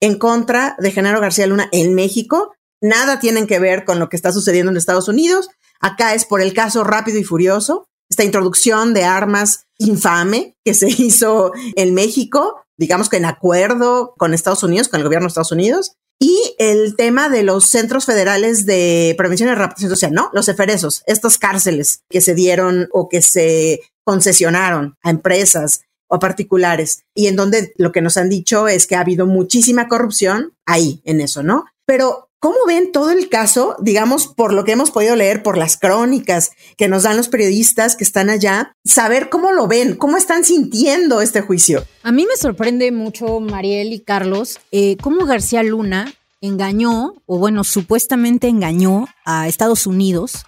en 0.01 0.19
contra 0.19 0.77
de 0.79 0.91
Genaro 0.91 1.21
García 1.21 1.47
Luna 1.47 1.69
en 1.73 1.95
México. 1.95 2.55
Nada 2.81 3.21
tienen 3.21 3.47
que 3.47 3.59
ver 3.59 3.85
con 3.85 3.99
lo 3.99 4.09
que 4.09 4.17
está 4.17 4.33
sucediendo 4.33 4.71
en 4.71 4.77
Estados 4.77 5.09
Unidos. 5.09 5.51
Acá 5.81 6.15
es 6.15 6.25
por 6.25 6.41
el 6.41 6.53
caso 6.53 6.85
rápido 6.85 7.19
y 7.19 7.25
furioso, 7.25 7.87
esta 8.09 8.25
introducción 8.25 8.95
de 8.95 9.05
armas 9.05 9.64
infame 9.79 10.57
que 10.65 10.75
se 10.75 10.89
hizo 10.99 11.53
en 11.77 11.95
México 11.95 12.65
digamos 12.77 13.09
que 13.09 13.17
en 13.17 13.25
acuerdo 13.25 14.15
con 14.17 14.35
Estados 14.35 14.63
Unidos, 14.63 14.89
con 14.89 15.01
el 15.01 15.05
gobierno 15.05 15.27
de 15.27 15.29
Estados 15.29 15.53
Unidos, 15.53 15.93
y 16.21 16.55
el 16.59 16.95
tema 16.97 17.29
de 17.29 17.43
los 17.43 17.67
centros 17.67 18.07
federales 18.07 18.67
de 18.67 19.15
prevención 19.19 19.49
y 19.49 19.55
represión 19.55 19.91
social, 19.91 20.13
¿no? 20.13 20.31
Los 20.33 20.49
eferesos, 20.49 21.03
estas 21.07 21.39
cárceles 21.39 22.03
que 22.09 22.21
se 22.21 22.35
dieron 22.35 22.89
o 22.93 23.09
que 23.09 23.21
se 23.21 23.81
concesionaron 24.05 24.97
a 25.03 25.11
empresas 25.11 25.83
o 26.09 26.19
particulares 26.19 27.03
y 27.15 27.27
en 27.27 27.37
donde 27.37 27.73
lo 27.77 27.91
que 27.91 28.03
nos 28.03 28.17
han 28.17 28.29
dicho 28.29 28.69
es 28.69 28.87
que 28.87 28.95
ha 28.95 29.01
habido 29.01 29.27
muchísima 29.27 29.89
corrupción 29.89 30.53
ahí 30.67 31.01
en 31.05 31.21
eso, 31.21 31.43
¿no? 31.43 31.65
Pero 31.85 32.31
¿Cómo 32.45 32.59
ven 32.67 32.93
todo 32.93 33.11
el 33.11 33.31
caso, 33.31 33.75
digamos, 33.81 34.27
por 34.27 34.53
lo 34.53 34.65
que 34.65 34.73
hemos 34.73 34.91
podido 34.91 35.17
leer, 35.17 35.43
por 35.43 35.57
las 35.57 35.79
crónicas 35.79 36.51
que 36.77 36.89
nos 36.89 37.05
dan 37.05 37.17
los 37.17 37.31
periodistas 37.31 37.97
que 37.97 38.05
están 38.05 38.29
allá, 38.29 38.77
saber 38.85 39.31
cómo 39.31 39.51
lo 39.53 39.67
ven, 39.67 39.97
cómo 39.97 40.19
están 40.19 40.45
sintiendo 40.45 41.23
este 41.23 41.41
juicio? 41.41 41.87
A 42.03 42.13
mí 42.13 42.27
me 42.29 42.37
sorprende 42.37 42.93
mucho, 42.93 43.41
Mariel 43.41 43.95
y 43.95 44.01
Carlos, 44.01 44.61
eh, 44.73 44.99
cómo 45.01 45.25
García 45.25 45.63
Luna 45.63 46.13
engañó, 46.43 47.15
o 47.25 47.39
bueno, 47.39 47.65
supuestamente 47.65 48.49
engañó 48.49 49.07
a 49.25 49.49
Estados 49.49 49.87
Unidos, 49.87 50.45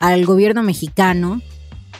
al 0.00 0.26
gobierno 0.26 0.64
mexicano, 0.64 1.42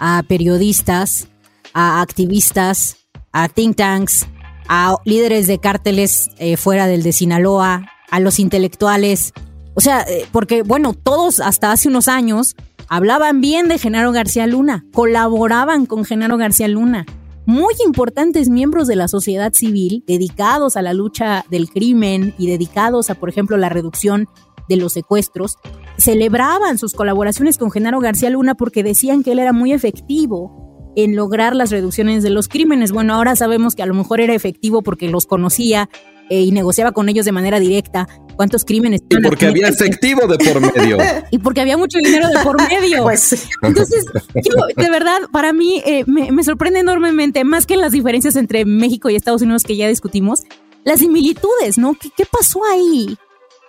a 0.01 0.25
periodistas, 0.27 1.29
a 1.73 2.01
activistas, 2.01 2.97
a 3.31 3.49
think 3.49 3.77
tanks, 3.77 4.27
a 4.67 4.97
líderes 5.05 5.47
de 5.47 5.61
cárteles 5.61 6.31
eh, 6.39 6.57
fuera 6.57 6.89
del 6.89 7.05
de 7.05 7.13
Sinaloa, 7.13 7.93
a 8.11 8.21
los 8.21 8.39
intelectuales. 8.39 9.33
O 9.75 9.81
sea, 9.81 10.03
eh, 10.03 10.27
porque 10.33 10.63
bueno, 10.63 10.95
todos 10.95 11.41
hasta 11.41 11.73
hace 11.73 11.89
unos 11.89 12.09
años 12.09 12.57
hablaban 12.89 13.41
bien 13.41 13.69
de 13.69 13.79
Genaro 13.79 14.13
García 14.13 14.47
Luna, 14.47 14.85
colaboraban 14.93 15.87
con 15.87 16.05
Genaro 16.05 16.37
García 16.37 16.69
Luna. 16.69 17.05
Muy 17.45 17.75
importantes 17.85 18.49
miembros 18.49 18.89
de 18.89 18.97
la 18.97 19.07
sociedad 19.07 19.53
civil 19.53 20.03
dedicados 20.07 20.77
a 20.77 20.83
la 20.83 20.95
lucha 20.95 21.45
del 21.49 21.69
crimen 21.69 22.35
y 22.39 22.49
dedicados 22.49 23.09
a, 23.11 23.15
por 23.15 23.29
ejemplo, 23.29 23.57
la 23.57 23.69
reducción 23.69 24.29
de 24.69 24.77
los 24.77 24.93
secuestros, 24.93 25.59
celebraban 25.97 26.79
sus 26.79 26.93
colaboraciones 26.93 27.59
con 27.59 27.71
Genaro 27.71 28.01
García 28.01 28.31
Luna 28.31 28.55
porque 28.55 28.83
decían 28.83 29.23
que 29.23 29.33
él 29.33 29.39
era 29.39 29.53
muy 29.53 29.73
efectivo 29.73 30.93
en 30.97 31.15
lograr 31.15 31.55
las 31.55 31.71
reducciones 31.71 32.23
de 32.23 32.31
los 32.31 32.49
crímenes. 32.49 32.93
Bueno, 32.93 33.15
ahora 33.15 33.37
sabemos 33.37 33.75
que 33.75 33.83
a 33.83 33.87
lo 33.87 33.95
mejor 33.95 34.21
era 34.21 34.35
efectivo 34.35 34.83
porque 34.83 35.09
los 35.09 35.27
conocía 35.27 35.89
eh, 36.29 36.41
y 36.41 36.53
negociaba 36.53 36.93
con 36.93 37.09
ellos 37.09 37.25
de 37.25 37.33
manera 37.33 37.61
directa 37.61 38.09
cuántos 38.37 38.65
crímenes. 38.65 39.03
Y 39.09 39.21
porque 39.21 39.47
había 39.47 39.69
efectivo 39.69 40.27
de 40.27 40.39
por 40.39 40.61
medio. 40.61 40.99
y 41.31 41.39
porque 41.39 41.61
había 41.61 41.77
mucho 41.77 41.99
dinero 41.99 42.29
de 42.29 42.39
por 42.43 42.57
medio. 42.69 43.03
pues. 43.03 43.49
Entonces, 43.63 44.05
de 44.35 44.91
verdad, 44.91 45.21
para 45.33 45.53
mí 45.53 45.83
eh, 45.85 46.05
me, 46.07 46.45
sorprende 46.45 46.81
enormemente, 46.81 47.45
más 47.45 47.67
que 47.67 47.77
las 47.77 47.93
diferencias 47.93 48.37
entre 48.37 48.65
México 48.65 49.11
y 49.11 49.17
Estados 49.17 49.43
Unidos 49.43 49.65
que 49.65 49.77
ya 49.77 49.89
discutimos, 49.89 50.43
las 50.85 51.01
similitudes, 51.01 51.79
¿no? 51.79 51.95
¿Qué, 51.95 52.11
qué 52.17 52.25
pasó 52.27 52.61
ahí? 52.65 53.17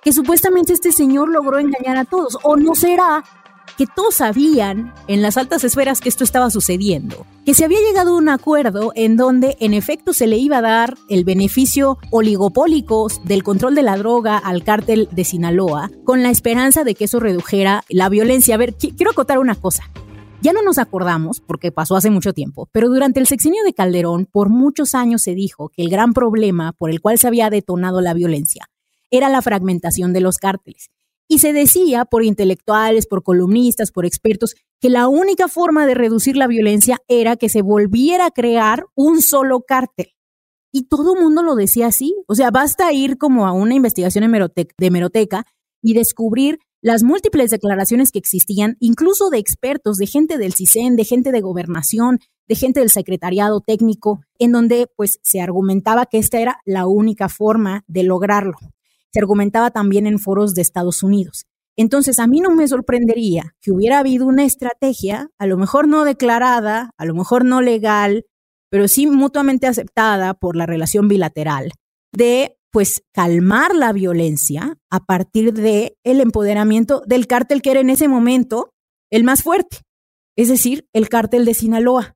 Que 0.03 0.13
supuestamente 0.13 0.73
este 0.73 0.91
señor 0.91 1.29
logró 1.29 1.59
engañar 1.59 1.97
a 1.97 2.05
todos. 2.05 2.37
¿O 2.43 2.55
no 2.57 2.75
será 2.75 3.23
que 3.77 3.85
todos 3.85 4.15
sabían 4.15 4.93
en 5.07 5.21
las 5.21 5.37
altas 5.37 5.63
esferas 5.63 6.01
que 6.01 6.09
esto 6.09 6.23
estaba 6.23 6.49
sucediendo, 6.49 7.25
que 7.45 7.53
se 7.53 7.63
había 7.63 7.79
llegado 7.79 8.13
a 8.13 8.17
un 8.17 8.27
acuerdo 8.27 8.91
en 8.95 9.17
donde 9.17 9.55
en 9.59 9.73
efecto 9.73 10.13
se 10.13 10.27
le 10.27 10.37
iba 10.37 10.57
a 10.57 10.61
dar 10.61 10.95
el 11.09 11.23
beneficio 11.23 11.99
oligopólico 12.09 13.07
del 13.23 13.43
control 13.43 13.75
de 13.75 13.83
la 13.83 13.97
droga 13.97 14.37
al 14.37 14.63
cártel 14.63 15.07
de 15.11 15.23
Sinaloa, 15.23 15.91
con 16.03 16.23
la 16.23 16.31
esperanza 16.31 16.83
de 16.83 16.95
que 16.95 17.05
eso 17.05 17.19
redujera 17.19 17.83
la 17.89 18.09
violencia. 18.09 18.55
A 18.55 18.57
ver, 18.57 18.75
quiero 18.75 19.11
acotar 19.11 19.37
una 19.37 19.55
cosa. 19.55 19.83
Ya 20.41 20.53
no 20.53 20.61
nos 20.61 20.77
acordamos, 20.77 21.39
porque 21.41 21.71
pasó 21.71 21.95
hace 21.95 22.09
mucho 22.09 22.33
tiempo, 22.33 22.69
pero 22.71 22.89
durante 22.89 23.19
el 23.19 23.27
sexenio 23.27 23.63
de 23.63 23.73
Calderón, 23.73 24.25
por 24.25 24.49
muchos 24.49 24.95
años 24.95 25.21
se 25.21 25.33
dijo 25.35 25.69
que 25.69 25.81
el 25.81 25.89
gran 25.89 26.13
problema 26.13 26.73
por 26.73 26.89
el 26.89 27.01
cual 27.01 27.17
se 27.17 27.27
había 27.27 27.49
detonado 27.49 28.01
la 28.01 28.13
violencia 28.13 28.69
era 29.09 29.29
la 29.29 29.41
fragmentación 29.41 30.13
de 30.13 30.21
los 30.21 30.37
cárteles. 30.37 30.89
Y 31.27 31.39
se 31.39 31.51
decía 31.53 32.05
por 32.05 32.23
intelectuales, 32.23 33.05
por 33.05 33.23
columnistas, 33.23 33.91
por 33.91 34.05
expertos, 34.05 34.55
que 34.79 34.89
la 34.89 35.07
única 35.07 35.47
forma 35.47 35.85
de 35.85 35.93
reducir 35.93 36.37
la 36.37 36.47
violencia 36.47 36.99
era 37.07 37.35
que 37.35 37.49
se 37.49 37.61
volviera 37.61 38.27
a 38.27 38.31
crear 38.31 38.85
un 38.95 39.21
solo 39.21 39.61
cártel. 39.61 40.13
Y 40.71 40.83
todo 40.83 41.15
el 41.15 41.21
mundo 41.21 41.43
lo 41.43 41.55
decía 41.55 41.87
así. 41.87 42.15
O 42.27 42.35
sea, 42.35 42.51
basta 42.51 42.93
ir 42.93 43.17
como 43.17 43.47
a 43.47 43.51
una 43.51 43.75
investigación 43.75 44.31
de 44.31 44.85
hemeroteca 44.85 45.45
y 45.81 45.93
descubrir 45.93 46.59
las 46.81 47.03
múltiples 47.03 47.49
declaraciones 47.49 48.11
que 48.11 48.19
existían, 48.19 48.77
incluso 48.79 49.29
de 49.29 49.39
expertos, 49.39 49.97
de 49.97 50.07
gente 50.07 50.37
del 50.37 50.53
CISEN, 50.53 50.95
de 50.95 51.05
gente 51.05 51.31
de 51.31 51.41
gobernación, 51.41 52.19
de 52.47 52.55
gente 52.55 52.79
del 52.79 52.89
secretariado 52.89 53.61
técnico, 53.61 54.21
en 54.37 54.51
donde 54.51 54.87
pues 54.95 55.19
se 55.23 55.41
argumentaba 55.41 56.05
que 56.05 56.19
esta 56.19 56.39
era 56.39 56.61
la 56.65 56.87
única 56.87 57.29
forma 57.29 57.83
de 57.87 58.03
lograrlo. 58.03 58.57
Se 59.13 59.19
argumentaba 59.19 59.71
también 59.71 60.07
en 60.07 60.19
foros 60.19 60.53
de 60.53 60.61
Estados 60.61 61.03
Unidos. 61.03 61.45
Entonces, 61.77 62.17
a 62.19 62.27
mí 62.27 62.41
no 62.41 62.49
me 62.49 62.67
sorprendería 62.67 63.55
que 63.61 63.71
hubiera 63.71 63.99
habido 63.99 64.25
una 64.25 64.45
estrategia, 64.45 65.29
a 65.37 65.45
lo 65.45 65.57
mejor 65.57 65.87
no 65.87 66.05
declarada, 66.05 66.91
a 66.97 67.05
lo 67.05 67.13
mejor 67.13 67.45
no 67.45 67.61
legal, 67.61 68.25
pero 68.71 68.87
sí 68.87 69.07
mutuamente 69.07 69.67
aceptada 69.67 70.33
por 70.33 70.55
la 70.55 70.65
relación 70.65 71.07
bilateral, 71.07 71.71
de 72.13 72.57
pues 72.71 73.03
calmar 73.13 73.75
la 73.75 73.93
violencia 73.93 74.77
a 74.89 75.05
partir 75.05 75.53
de 75.53 75.97
el 76.03 76.19
empoderamiento 76.19 77.01
del 77.05 77.27
cártel 77.27 77.61
que 77.61 77.71
era 77.71 77.79
en 77.79 77.89
ese 77.89 78.07
momento 78.07 78.73
el 79.11 79.23
más 79.23 79.43
fuerte, 79.43 79.77
es 80.35 80.49
decir, 80.49 80.87
el 80.93 81.09
cártel 81.09 81.45
de 81.45 81.53
Sinaloa. 81.53 82.15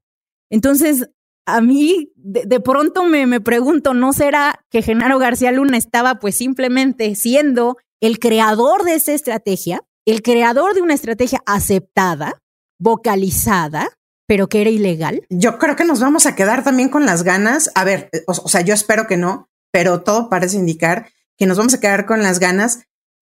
Entonces, 0.49 1.09
a 1.55 1.61
mí 1.61 2.11
de, 2.15 2.59
pronto 2.59 3.05
me, 3.05 3.25
me, 3.25 3.41
pregunto, 3.41 3.93
¿no 3.93 4.13
será 4.13 4.63
que 4.69 4.81
Genaro 4.81 5.19
García 5.19 5.51
Luna 5.51 5.77
estaba 5.77 6.19
pues 6.19 6.35
simplemente 6.35 7.15
siendo 7.15 7.77
el 7.99 8.19
creador 8.19 8.83
de 8.83 8.95
esa 8.95 9.13
estrategia, 9.13 9.81
el 10.05 10.21
creador 10.21 10.73
de 10.73 10.81
una 10.81 10.93
estrategia 10.93 11.41
aceptada, 11.45 12.41
vocalizada, 12.79 13.89
pero 14.27 14.47
que 14.47 14.61
era 14.61 14.69
ilegal? 14.69 15.25
Yo 15.29 15.57
creo 15.57 15.75
que 15.75 15.85
nos 15.85 15.99
vamos 15.99 16.25
a 16.25 16.35
quedar 16.35 16.63
también 16.63 16.89
con 16.89 17.05
las 17.05 17.23
ganas. 17.23 17.71
A 17.75 17.83
ver, 17.83 18.09
o 18.27 18.47
sea, 18.47 18.61
yo 18.61 18.73
espero 18.73 19.07
que 19.07 19.17
no, 19.17 19.49
pero 19.71 20.01
todo 20.01 20.29
parece 20.29 20.57
indicar 20.57 21.09
que 21.37 21.45
nos 21.45 21.57
vamos 21.57 21.73
a 21.73 21.79
quedar 21.79 22.05
con 22.05 22.23
las 22.23 22.39
ganas 22.39 22.85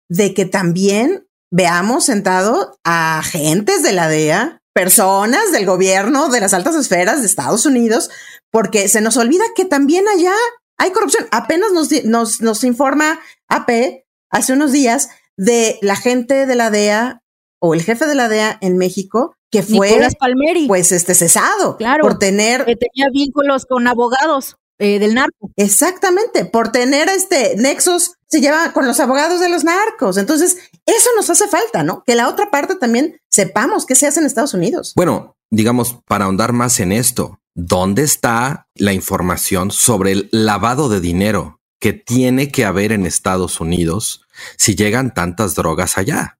de 0.10 0.34
que 0.34 0.46
también 0.46 1.28
veamos 1.52 2.06
sentado 2.06 2.80
a 2.84 3.20
agentes 3.20 3.84
de 3.84 3.94
la 3.94 4.08
DEA, 4.08 4.62
personas 4.76 5.54
del 5.54 5.66
gobierno, 5.66 6.28
de 6.28 6.42
las 6.42 6.54
altas 6.54 6.76
esferas 6.76 7.22
de 7.22 7.28
Estados 7.28 7.66
Unidos, 7.66 8.10
porque 8.52 8.90
se 8.90 9.00
nos 9.00 9.16
olvida 9.16 9.46
que 9.56 9.64
también 9.64 10.06
allá 10.10 10.34
hay 10.78 10.92
corrupción. 10.92 11.26
Apenas 11.32 11.72
nos, 11.72 11.90
nos, 12.04 12.42
nos 12.42 12.64
informa 12.66 13.20
AP 13.48 14.04
hace 14.30 14.52
unos 14.52 14.74
días 14.74 15.08
de 15.38 15.80
la 15.82 15.96
gente 15.96 16.46
de 16.46 16.56
la 16.56 16.72
DEA 16.72 17.24
o 17.60 17.74
el 17.74 17.84
jefe 17.84 18.06
de 18.06 18.16
la 18.16 18.28
DEA 18.28 18.58
en 18.62 18.78
México 18.78 19.38
que 19.50 19.64
fue 19.64 19.98
Palmeri. 20.20 20.68
pues 20.68 20.92
este 20.92 21.16
cesado 21.16 21.78
claro, 21.78 22.04
por 22.04 22.20
tener 22.20 22.66
que 22.66 22.76
tenía 22.76 23.10
vínculos 23.14 23.66
con 23.66 23.88
abogados. 23.88 24.58
Eh, 24.78 25.00
del 25.00 25.16
narco. 25.16 25.52
Exactamente, 25.56 26.44
por 26.44 26.70
tener 26.74 27.08
este 27.08 27.56
nexos 27.56 28.16
se 28.28 28.42
lleva 28.42 28.74
con 28.74 28.86
los 28.86 29.00
abogados 29.00 29.40
de 29.40 29.48
los 29.48 29.64
narcos. 29.64 30.18
Entonces, 30.18 30.58
eso 30.86 31.10
nos 31.16 31.30
hace 31.30 31.48
falta, 31.48 31.84
¿no? 31.84 32.04
Que 32.06 32.16
la 32.16 32.30
otra 32.30 32.52
parte 32.52 32.76
también 32.76 33.20
sepamos 33.30 33.86
qué 33.86 33.96
se 33.96 34.08
hace 34.08 34.20
en 34.20 34.26
Estados 34.26 34.54
Unidos. 34.54 34.94
Bueno, 34.96 35.36
digamos, 35.50 35.98
para 36.08 36.26
ahondar 36.26 36.54
más 36.54 36.80
en 36.80 36.92
esto, 36.92 37.40
¿dónde 37.54 38.04
está 38.04 38.68
la 38.76 38.94
información 38.94 39.72
sobre 39.72 40.12
el 40.12 40.30
lavado 40.32 40.90
de 40.90 41.00
dinero 41.00 41.60
que 41.80 41.94
tiene 41.94 42.52
que 42.52 42.66
haber 42.66 42.92
en 42.92 43.06
Estados 43.06 43.60
Unidos 43.60 44.26
si 44.58 44.76
llegan 44.76 45.14
tantas 45.14 45.56
drogas 45.56 45.98
allá? 45.98 46.40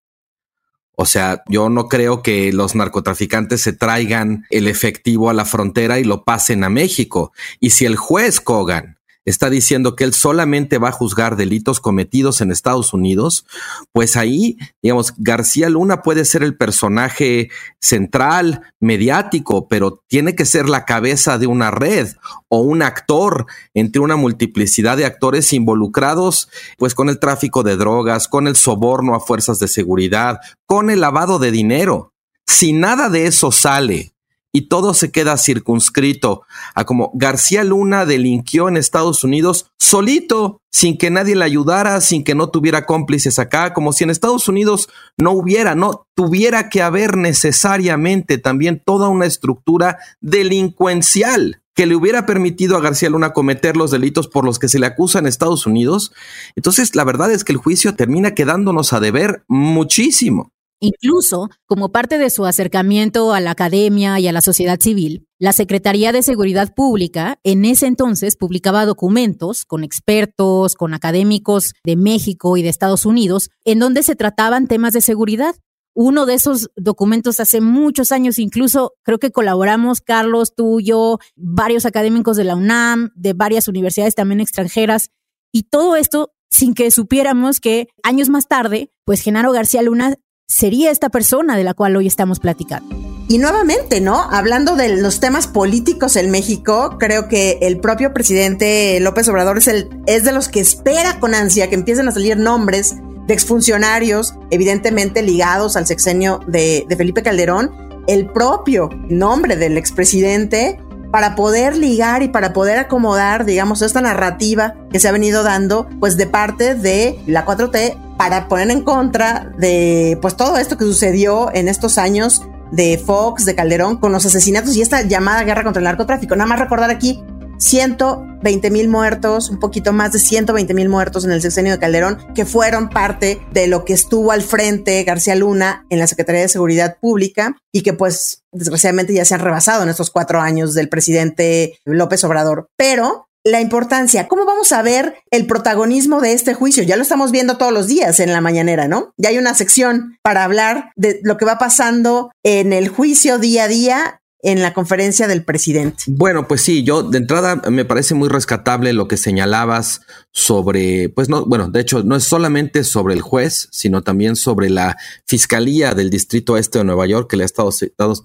O 0.98 1.06
sea, 1.06 1.44
yo 1.48 1.70
no 1.70 1.90
creo 1.90 2.22
que 2.22 2.54
los 2.54 2.74
narcotraficantes 2.76 3.62
se 3.62 3.74
traigan 3.74 4.46
el 4.50 4.68
efectivo 4.68 5.30
a 5.30 5.34
la 5.34 5.44
frontera 5.44 6.00
y 6.00 6.04
lo 6.04 6.24
pasen 6.24 6.64
a 6.64 6.70
México. 6.70 7.34
Y 7.60 7.72
si 7.72 7.86
el 7.86 7.98
juez 7.98 8.40
Kogan 8.40 8.95
está 9.26 9.50
diciendo 9.50 9.96
que 9.96 10.04
él 10.04 10.14
solamente 10.14 10.78
va 10.78 10.90
a 10.90 10.94
juzgar 10.94 11.36
delitos 11.36 11.80
cometidos 11.80 12.42
en 12.42 12.52
Estados 12.52 12.94
Unidos, 12.94 13.46
pues 13.92 14.16
ahí, 14.16 14.58
digamos, 14.82 15.14
García 15.18 15.70
Luna 15.70 16.02
puede 16.02 16.26
ser 16.26 16.44
el 16.44 16.56
personaje 16.56 17.50
central, 17.82 18.62
mediático, 18.80 19.68
pero 19.68 20.04
tiene 20.08 20.36
que 20.36 20.46
ser 20.46 20.70
la 20.70 20.86
cabeza 20.86 21.38
de 21.38 21.48
una 21.48 21.72
red 21.72 22.10
o 22.50 22.62
un 22.62 22.82
actor 22.82 23.48
entre 23.74 24.02
una 24.02 24.16
multiplicidad 24.16 24.98
de 24.98 25.06
actores 25.06 25.52
involucrados, 25.54 26.50
pues 26.78 26.94
con 26.94 27.10
el 27.10 27.20
tráfico 27.20 27.64
de 27.64 27.76
drogas, 27.76 28.28
con 28.28 28.48
el 28.48 28.56
soborno 28.56 29.16
a 29.16 29.20
fuerzas 29.20 29.60
de 29.60 29.68
seguridad, 29.68 30.40
con 30.66 30.90
el 30.90 31.02
lavado 31.02 31.40
de 31.40 31.52
dinero. 31.52 32.14
Si 32.48 32.74
nada 32.74 33.10
de 33.10 33.26
eso 33.26 33.52
sale 33.52 34.15
y 34.56 34.70
todo 34.70 34.94
se 34.94 35.12
queda 35.12 35.36
circunscrito 35.36 36.44
a 36.76 36.86
como 36.86 37.12
García 37.14 37.66
Luna 37.66 38.06
delinquió 38.06 38.70
en 38.70 38.78
Estados 38.78 39.26
Unidos 39.26 39.70
solito, 39.78 40.62
sin 40.72 40.98
que 40.98 41.10
nadie 41.10 41.36
le 41.36 41.44
ayudara, 41.44 42.00
sin 42.00 42.24
que 42.24 42.36
no 42.36 42.48
tuviera 42.48 42.86
cómplices 42.86 43.38
acá, 43.38 43.74
como 43.74 43.92
si 43.92 44.06
en 44.06 44.12
Estados 44.12 44.48
Unidos 44.48 44.88
no 45.18 45.32
hubiera, 45.32 45.76
no 45.76 46.08
tuviera 46.16 46.70
que 46.70 46.82
haber 46.82 47.18
necesariamente 47.18 48.38
también 48.38 48.82
toda 48.84 49.10
una 49.10 49.26
estructura 49.26 49.98
delincuencial 50.22 51.62
que 51.74 51.86
le 51.86 51.98
hubiera 51.98 52.26
permitido 52.26 52.78
a 52.78 52.82
García 52.82 53.10
Luna 53.10 53.34
cometer 53.34 53.76
los 53.76 53.92
delitos 53.92 54.30
por 54.30 54.46
los 54.46 54.58
que 54.58 54.70
se 54.70 54.80
le 54.80 54.86
acusa 54.86 55.20
en 55.20 55.28
Estados 55.28 55.66
Unidos. 55.66 56.14
Entonces, 56.56 56.96
la 56.96 57.04
verdad 57.04 57.30
es 57.30 57.44
que 57.44 57.52
el 57.52 57.58
juicio 57.58 57.94
termina 57.96 58.34
quedándonos 58.34 58.94
a 58.94 59.02
deber 59.02 59.44
muchísimo. 59.50 60.54
Incluso, 60.82 61.50
como 61.66 61.92
parte 61.92 62.18
de 62.18 62.30
su 62.30 62.46
acercamiento 62.46 63.34
a 63.34 63.40
la 63.40 63.52
academia 63.52 64.20
y 64.20 64.28
a 64.28 64.34
la 64.34 64.42
sociedad 64.42 64.80
civil, 64.80 65.28
la 65.40 65.54
Secretaría 65.54 66.12
de 66.12 66.22
Seguridad 66.22 66.74
Pública 66.76 67.40
en 67.44 67.66
ese 67.66 67.88
entonces 67.88 68.36
publicaba 68.36 68.86
documentos 68.86 69.66
con 69.66 69.84
expertos, 69.84 70.76
con 70.76 70.94
académicos 70.94 71.74
de 71.84 71.96
México 71.96 72.58
y 72.58 72.62
de 72.62 72.70
Estados 72.70 73.06
Unidos, 73.06 73.50
en 73.64 73.80
donde 73.80 74.04
se 74.04 74.16
trataban 74.16 74.68
temas 74.68 74.94
de 74.94 75.02
seguridad. 75.02 75.56
Uno 75.94 76.26
de 76.26 76.34
esos 76.34 76.70
documentos 76.76 77.40
hace 77.40 77.62
muchos 77.62 78.12
años, 78.12 78.38
incluso 78.38 78.94
creo 79.04 79.18
que 79.18 79.32
colaboramos, 79.32 80.02
Carlos, 80.02 80.54
tú, 80.54 80.82
yo, 80.82 81.20
varios 81.38 81.86
académicos 81.86 82.36
de 82.36 82.44
la 82.44 82.56
UNAM, 82.56 83.12
de 83.16 83.32
varias 83.32 83.70
universidades 83.70 84.14
también 84.14 84.42
extranjeras, 84.42 85.10
y 85.54 85.64
todo 85.64 85.96
esto 85.96 86.32
sin 86.50 86.74
que 86.74 86.92
supiéramos 86.92 87.60
que 87.60 87.88
años 88.04 88.30
más 88.30 88.48
tarde, 88.48 88.92
pues 89.06 89.22
Genaro 89.22 89.52
García 89.52 89.82
Luna 89.82 90.16
sería 90.48 90.92
esta 90.92 91.10
persona 91.10 91.58
de 91.58 91.64
la 91.64 91.74
cual 91.74 91.96
hoy 91.96 92.08
estamos 92.08 92.40
platicando. 92.40 92.96
Y 93.28 93.40
nuevamente, 93.40 94.02
¿no? 94.02 94.22
Hablando 94.22 94.76
de 94.76 94.98
los 94.98 95.20
temas 95.20 95.48
políticos 95.48 96.16
en 96.16 96.30
México, 96.30 96.98
creo 97.00 97.28
que 97.28 97.58
el 97.62 97.80
propio 97.80 98.14
presidente 98.14 99.00
López 99.00 99.28
Obrador 99.30 99.58
es, 99.58 99.68
el, 99.68 99.90
es 100.06 100.24
de 100.24 100.32
los 100.32 100.48
que 100.48 100.60
espera 100.60 101.20
con 101.20 101.34
ansia 101.34 101.68
que 101.68 101.76
empiecen 101.76 102.08
a 102.08 102.12
salir 102.12 102.38
nombres 102.38 102.96
de 103.26 103.34
exfuncionarios, 103.34 104.36
evidentemente 104.52 105.24
ligados 105.24 105.76
al 105.76 105.88
sexenio 105.88 106.40
de, 106.46 106.86
de 106.88 106.96
Felipe 106.96 107.24
Calderón, 107.24 107.72
el 108.08 108.32
propio 108.32 108.90
nombre 109.10 109.56
del 109.56 109.80
expresidente 109.80 110.80
para 111.12 111.36
poder 111.36 111.78
ligar 111.78 112.24
y 112.24 112.28
para 112.28 112.54
poder 112.54 112.78
acomodar, 112.78 113.46
digamos, 113.46 113.82
esta 113.82 114.02
narrativa 114.02 114.76
que 114.92 115.00
se 115.00 115.08
ha 115.08 115.12
venido 115.12 115.44
dando, 115.44 115.88
pues 116.00 116.18
de 116.18 116.28
parte 116.28 116.76
de 116.76 117.20
la 117.28 117.46
4T 117.46 117.98
para 118.18 118.48
poner 118.48 118.70
en 118.72 118.82
contra 118.82 119.52
de 119.58 120.18
pues 120.22 120.36
todo 120.36 120.58
esto 120.58 120.78
que 120.78 120.86
sucedió 120.86 121.54
en 121.54 121.68
estos 121.68 121.98
años 121.98 122.44
de 122.72 122.98
Fox, 122.98 123.46
de 123.46 123.56
Calderón, 123.56 123.98
con 123.98 124.12
los 124.12 124.26
asesinatos 124.26 124.76
y 124.76 124.82
esta 124.82 125.02
llamada 125.04 125.44
guerra 125.44 125.64
contra 125.64 125.80
el 125.80 125.86
narcotráfico. 125.86 126.36
Nada 126.36 126.48
más 126.48 126.60
recordar 126.60 126.90
aquí 126.90 127.24
120 127.58 128.70
mil 128.72 128.90
muertos, 128.90 129.50
un 129.50 129.60
poquito 129.60 129.94
más 129.94 130.12
de 130.12 130.20
120 130.20 130.74
mil 130.74 130.90
muertos 130.90 131.26
en 131.26 131.32
el 131.32 131.42
sexenio 131.42 131.74
de 131.74 131.80
Calderón, 131.80 132.18
que 132.34 132.46
fueron 132.46 132.90
parte 132.90 133.42
de 133.52 133.68
lo 133.68 133.86
que 133.86 133.94
estuvo 133.94 134.32
al 134.32 134.42
frente 134.42 135.04
García 135.04 135.36
Luna 135.36 135.86
en 135.90 136.00
la 136.00 136.08
Secretaría 136.08 136.42
de 136.42 136.48
Seguridad 136.48 136.98
Pública 137.00 137.56
y 137.72 137.82
que 137.82 137.94
pues 137.94 138.44
desgraciadamente 138.52 139.14
ya 139.14 139.26
se 139.26 139.36
han 139.36 139.42
rebasado 139.42 139.84
en 139.84 139.90
estos 139.90 140.12
cuatro 140.12 140.40
años 140.42 140.74
del 140.74 140.90
presidente 140.90 141.80
López 141.86 142.24
Obrador. 142.24 142.70
Pero 142.78 143.28
la 143.46 143.62
importancia, 143.62 144.28
cómo 144.28 144.44
vamos 144.44 144.72
a 144.72 144.82
ver 144.82 145.16
el 145.30 145.46
protagonismo 145.46 146.20
de 146.20 146.34
este 146.34 146.56
juicio. 146.56 146.84
Ya 146.84 146.96
lo 146.96 147.04
estamos 147.04 147.32
viendo 147.32 147.58
todos 147.58 147.72
los 147.72 147.88
días 147.88 148.20
en 148.20 148.34
la 148.34 148.42
mañanera, 148.42 148.88
¿no? 148.88 149.14
Ya 149.18 149.30
hay 149.30 149.38
una 149.38 149.54
sección 149.54 150.18
para 150.24 150.44
hablar 150.44 150.92
de 150.96 151.20
lo 151.24 151.38
que 151.38 151.46
va 151.46 151.60
pasando 151.60 152.32
en 152.44 152.74
el 152.74 152.90
juicio 152.90 153.38
día 153.38 153.66
a 153.66 153.68
día 153.68 154.22
en 154.46 154.62
la 154.62 154.74
conferencia 154.74 155.28
del 155.28 155.44
presidente. 155.44 156.04
Bueno, 156.08 156.48
pues 156.48 156.62
sí, 156.62 156.84
yo 156.84 157.02
de 157.02 157.18
entrada 157.18 157.56
me 157.70 157.84
parece 157.84 158.14
muy 158.14 158.30
rescatable 158.30 158.94
lo 158.94 159.08
que 159.08 159.18
señalabas 159.18 160.02
sobre, 160.38 161.08
pues 161.08 161.30
no, 161.30 161.46
bueno, 161.46 161.70
de 161.70 161.80
hecho 161.80 162.04
no 162.04 162.18
es 162.18 162.26
solamente 162.26 162.84
sobre 162.84 163.14
el 163.14 163.22
juez, 163.22 163.70
sino 163.72 164.04
también 164.04 164.36
sobre 164.36 164.70
la 164.70 164.98
Fiscalía 165.26 165.94
del 165.94 166.10
Distrito 166.10 166.58
Este 166.58 166.78
de 166.78 166.84
Nueva 166.84 167.08
York 167.08 167.30
que 167.30 167.38
le 167.38 167.44
ha 167.44 167.46
estado, 167.46 167.70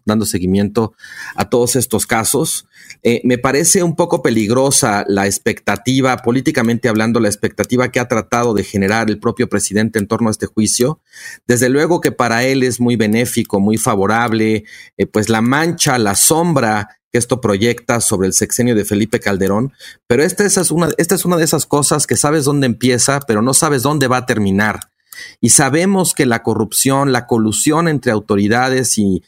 dando 0.04 0.26
seguimiento 0.26 0.92
a 1.36 1.48
todos 1.48 1.76
estos 1.76 2.08
casos. 2.08 2.66
Eh, 3.04 3.20
me 3.22 3.38
parece 3.38 3.84
un 3.84 3.94
poco 3.94 4.22
peligrosa 4.22 5.04
la 5.06 5.26
expectativa, 5.26 6.16
políticamente 6.16 6.88
hablando, 6.88 7.20
la 7.20 7.28
expectativa 7.28 7.92
que 7.92 8.00
ha 8.00 8.08
tratado 8.08 8.54
de 8.54 8.64
generar 8.64 9.08
el 9.08 9.20
propio 9.20 9.48
presidente 9.48 10.00
en 10.00 10.08
torno 10.08 10.26
a 10.26 10.32
este 10.32 10.46
juicio. 10.46 10.98
Desde 11.46 11.68
luego 11.68 12.00
que 12.00 12.10
para 12.10 12.42
él 12.42 12.64
es 12.64 12.80
muy 12.80 12.96
benéfico, 12.96 13.60
muy 13.60 13.76
favorable, 13.76 14.64
eh, 14.96 15.06
pues 15.06 15.28
la 15.28 15.42
mancha, 15.42 15.96
la 15.96 16.16
sombra 16.16 16.99
que 17.12 17.18
esto 17.18 17.40
proyecta 17.40 18.00
sobre 18.00 18.28
el 18.28 18.34
sexenio 18.34 18.74
de 18.74 18.84
Felipe 18.84 19.20
Calderón, 19.20 19.72
pero 20.06 20.22
esta, 20.22 20.44
es 20.44 20.70
una, 20.70 20.90
esta 20.98 21.14
es 21.14 21.24
una 21.24 21.36
de 21.36 21.44
esas 21.44 21.66
cosas 21.66 22.06
que 22.06 22.16
sabes 22.16 22.44
dónde 22.44 22.66
empieza, 22.66 23.20
pero 23.20 23.42
no 23.42 23.54
sabes 23.54 23.82
dónde 23.82 24.08
va 24.08 24.18
a 24.18 24.26
terminar. 24.26 24.80
Y 25.40 25.50
sabemos 25.50 26.14
que 26.14 26.26
la 26.26 26.42
corrupción, 26.42 27.12
la 27.12 27.26
colusión 27.26 27.88
entre 27.88 28.12
autoridades 28.12 28.98
y, 28.98 29.22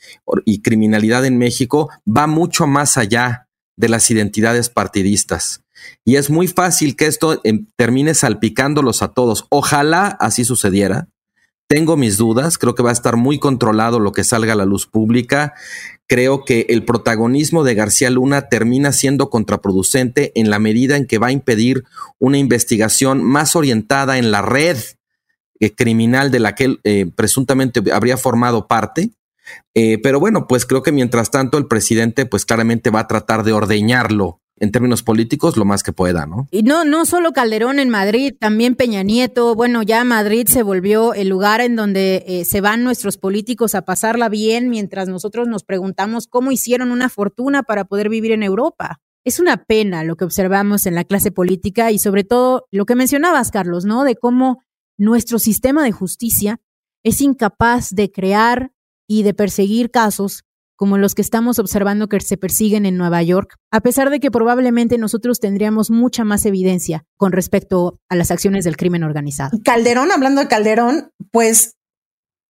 criminalidad 0.62 1.24
en 1.24 1.38
México 1.38 1.90
va 2.06 2.26
mucho 2.26 2.66
más 2.66 2.96
allá 2.96 3.48
de 3.76 3.88
las 3.88 4.10
identidades 4.10 4.68
partidistas. 4.68 5.62
Y 6.04 6.16
es 6.16 6.30
muy 6.30 6.46
fácil 6.46 6.94
que 6.94 7.06
esto 7.06 7.40
em, 7.44 7.66
termine 7.76 8.14
salpicándolos 8.14 9.02
a 9.02 9.08
todos. 9.08 9.46
Ojalá 9.50 10.06
así 10.20 10.44
sucediera. 10.44 11.08
Tengo 11.66 11.96
mis 11.96 12.18
dudas, 12.18 12.58
creo 12.58 12.74
que 12.74 12.82
va 12.82 12.90
a 12.90 12.92
estar 12.92 13.16
muy 13.16 13.38
controlado 13.38 13.98
lo 13.98 14.12
que 14.12 14.24
salga 14.24 14.52
a 14.52 14.56
la 14.56 14.66
luz 14.66 14.86
pública. 14.86 15.54
Creo 16.08 16.44
que 16.44 16.66
el 16.68 16.84
protagonismo 16.84 17.64
de 17.64 17.74
García 17.74 18.10
Luna 18.10 18.48
termina 18.48 18.92
siendo 18.92 19.30
contraproducente 19.30 20.32
en 20.34 20.50
la 20.50 20.58
medida 20.58 20.96
en 20.96 21.06
que 21.06 21.18
va 21.18 21.28
a 21.28 21.32
impedir 21.32 21.84
una 22.18 22.38
investigación 22.38 23.22
más 23.22 23.56
orientada 23.56 24.18
en 24.18 24.30
la 24.30 24.42
red 24.42 24.76
eh, 25.60 25.74
criminal 25.74 26.30
de 26.30 26.40
la 26.40 26.54
que 26.54 26.64
él 26.64 26.80
eh, 26.84 27.06
presuntamente 27.14 27.80
habría 27.92 28.16
formado 28.16 28.66
parte. 28.66 29.12
Eh, 29.74 29.98
pero 30.02 30.20
bueno, 30.20 30.46
pues 30.46 30.66
creo 30.66 30.82
que 30.82 30.92
mientras 30.92 31.30
tanto 31.30 31.56
el 31.56 31.66
presidente 31.66 32.26
pues 32.26 32.44
claramente 32.44 32.90
va 32.90 33.00
a 33.00 33.08
tratar 33.08 33.42
de 33.44 33.52
ordeñarlo 33.52 34.41
en 34.62 34.70
términos 34.70 35.02
políticos 35.02 35.56
lo 35.56 35.64
más 35.64 35.82
que 35.82 35.92
pueda, 35.92 36.24
¿no? 36.24 36.46
Y 36.52 36.62
no, 36.62 36.84
no 36.84 37.04
solo 37.04 37.32
Calderón 37.32 37.80
en 37.80 37.90
Madrid, 37.90 38.32
también 38.38 38.76
Peña 38.76 39.02
Nieto. 39.02 39.56
Bueno, 39.56 39.82
ya 39.82 40.04
Madrid 40.04 40.46
se 40.46 40.62
volvió 40.62 41.14
el 41.14 41.28
lugar 41.28 41.60
en 41.60 41.74
donde 41.74 42.22
eh, 42.28 42.44
se 42.44 42.60
van 42.60 42.84
nuestros 42.84 43.18
políticos 43.18 43.74
a 43.74 43.82
pasarla 43.82 44.28
bien 44.28 44.70
mientras 44.70 45.08
nosotros 45.08 45.48
nos 45.48 45.64
preguntamos 45.64 46.28
cómo 46.28 46.52
hicieron 46.52 46.92
una 46.92 47.08
fortuna 47.08 47.64
para 47.64 47.86
poder 47.86 48.08
vivir 48.08 48.30
en 48.30 48.44
Europa. 48.44 49.00
Es 49.24 49.40
una 49.40 49.64
pena 49.64 50.04
lo 50.04 50.14
que 50.14 50.24
observamos 50.24 50.86
en 50.86 50.94
la 50.94 51.02
clase 51.02 51.32
política 51.32 51.90
y 51.90 51.98
sobre 51.98 52.22
todo 52.22 52.68
lo 52.70 52.86
que 52.86 52.94
mencionabas, 52.94 53.50
Carlos, 53.50 53.84
¿no? 53.84 54.04
De 54.04 54.14
cómo 54.14 54.62
nuestro 54.96 55.40
sistema 55.40 55.82
de 55.82 55.90
justicia 55.90 56.60
es 57.02 57.20
incapaz 57.20 57.90
de 57.90 58.12
crear 58.12 58.70
y 59.08 59.24
de 59.24 59.34
perseguir 59.34 59.90
casos 59.90 60.44
como 60.76 60.98
los 60.98 61.14
que 61.14 61.22
estamos 61.22 61.58
observando 61.58 62.08
que 62.08 62.20
se 62.20 62.36
persiguen 62.36 62.86
en 62.86 62.96
Nueva 62.96 63.22
York, 63.22 63.56
a 63.70 63.80
pesar 63.80 64.10
de 64.10 64.20
que 64.20 64.30
probablemente 64.30 64.98
nosotros 64.98 65.40
tendríamos 65.40 65.90
mucha 65.90 66.24
más 66.24 66.44
evidencia 66.46 67.04
con 67.16 67.32
respecto 67.32 67.98
a 68.08 68.16
las 68.16 68.30
acciones 68.30 68.64
del 68.64 68.76
crimen 68.76 69.04
organizado. 69.04 69.58
Calderón, 69.64 70.10
hablando 70.10 70.40
de 70.40 70.48
Calderón, 70.48 71.10
pues 71.30 71.76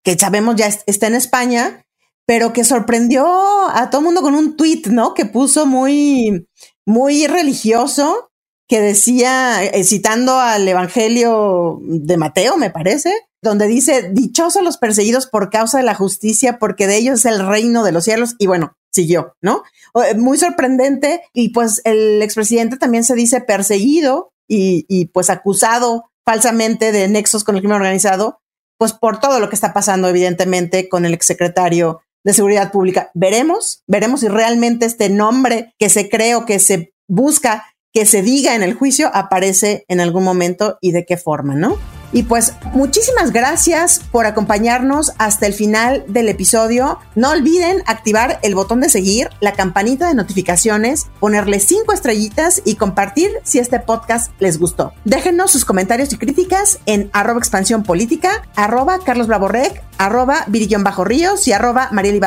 que 0.04 0.18
sabemos 0.18 0.56
ya 0.56 0.68
está 0.86 1.06
en 1.06 1.14
España, 1.14 1.84
pero 2.26 2.52
que 2.52 2.64
sorprendió 2.64 3.26
a 3.68 3.90
todo 3.90 4.00
el 4.00 4.06
mundo 4.06 4.22
con 4.22 4.34
un 4.34 4.56
tuit, 4.56 4.86
¿no? 4.88 5.14
Que 5.14 5.26
puso 5.26 5.66
muy, 5.66 6.48
muy 6.86 7.26
religioso, 7.26 8.30
que 8.68 8.80
decía, 8.80 9.64
eh, 9.64 9.84
citando 9.84 10.38
al 10.38 10.66
Evangelio 10.66 11.78
de 11.82 12.16
Mateo, 12.16 12.56
me 12.56 12.70
parece, 12.70 13.12
donde 13.42 13.66
dice, 13.66 14.10
dichosos 14.12 14.62
los 14.62 14.78
perseguidos 14.78 15.26
por 15.26 15.50
causa 15.50 15.78
de 15.78 15.84
la 15.84 15.96
justicia, 15.96 16.58
porque 16.58 16.86
de 16.86 16.96
ellos 16.96 17.20
es 17.20 17.26
el 17.26 17.44
reino 17.44 17.82
de 17.82 17.92
los 17.92 18.04
cielos. 18.04 18.36
Y 18.38 18.46
bueno, 18.46 18.76
siguió, 18.92 19.36
¿no? 19.42 19.64
Eh, 19.94 20.14
muy 20.14 20.38
sorprendente. 20.38 21.22
Y 21.34 21.48
pues 21.48 21.82
el 21.84 22.22
expresidente 22.22 22.76
también 22.76 23.02
se 23.02 23.14
dice 23.14 23.40
perseguido 23.40 24.32
y, 24.48 25.06
pues 25.14 25.30
acusado 25.30 26.10
falsamente 26.26 26.92
de 26.92 27.08
nexos 27.08 27.42
con 27.42 27.56
el 27.56 27.62
crimen 27.62 27.78
organizado, 27.78 28.40
pues 28.78 28.92
por 28.92 29.18
todo 29.18 29.40
lo 29.40 29.48
que 29.48 29.54
está 29.54 29.72
pasando, 29.72 30.08
evidentemente, 30.08 30.88
con 30.88 31.04
el 31.04 31.14
exsecretario 31.14 32.02
de 32.22 32.34
Seguridad 32.34 32.70
Pública. 32.70 33.10
Veremos, 33.14 33.82
veremos 33.88 34.20
si 34.20 34.28
realmente 34.28 34.86
este 34.86 35.08
nombre 35.08 35.74
que 35.78 35.88
se 35.88 36.08
cree 36.08 36.36
o 36.36 36.44
que 36.44 36.58
se 36.58 36.94
busca 37.08 37.64
que 37.94 38.06
se 38.06 38.22
diga 38.22 38.54
en 38.54 38.62
el 38.62 38.74
juicio 38.74 39.10
aparece 39.12 39.84
en 39.88 40.00
algún 40.00 40.24
momento 40.24 40.78
y 40.80 40.92
de 40.92 41.04
qué 41.04 41.16
forma, 41.16 41.54
¿no? 41.54 41.76
Y 42.12 42.24
pues 42.24 42.54
muchísimas 42.72 43.32
gracias 43.32 44.00
por 44.10 44.26
acompañarnos 44.26 45.12
hasta 45.18 45.46
el 45.46 45.54
final 45.54 46.04
del 46.08 46.28
episodio. 46.28 46.98
No 47.14 47.30
olviden 47.30 47.82
activar 47.86 48.38
el 48.42 48.54
botón 48.54 48.80
de 48.80 48.90
seguir, 48.90 49.30
la 49.40 49.52
campanita 49.52 50.08
de 50.08 50.14
notificaciones, 50.14 51.06
ponerle 51.20 51.60
cinco 51.60 51.92
estrellitas 51.92 52.62
y 52.64 52.76
compartir 52.76 53.30
si 53.42 53.58
este 53.58 53.80
podcast 53.80 54.30
les 54.38 54.58
gustó. 54.58 54.92
Déjenos 55.04 55.50
sus 55.50 55.64
comentarios 55.64 56.12
y 56.12 56.18
críticas 56.18 56.78
en 56.86 57.10
arroba 57.12 57.38
expansión 57.38 57.82
política, 57.82 58.46
arroba 58.54 58.98
Carlos 59.04 59.26
Blaborrec, 59.26 59.82
arroba 59.98 60.46
Bajo 60.80 61.04
Ríos 61.04 61.46
y 61.48 61.52
arroba 61.52 61.88
Mariel. 61.92 62.20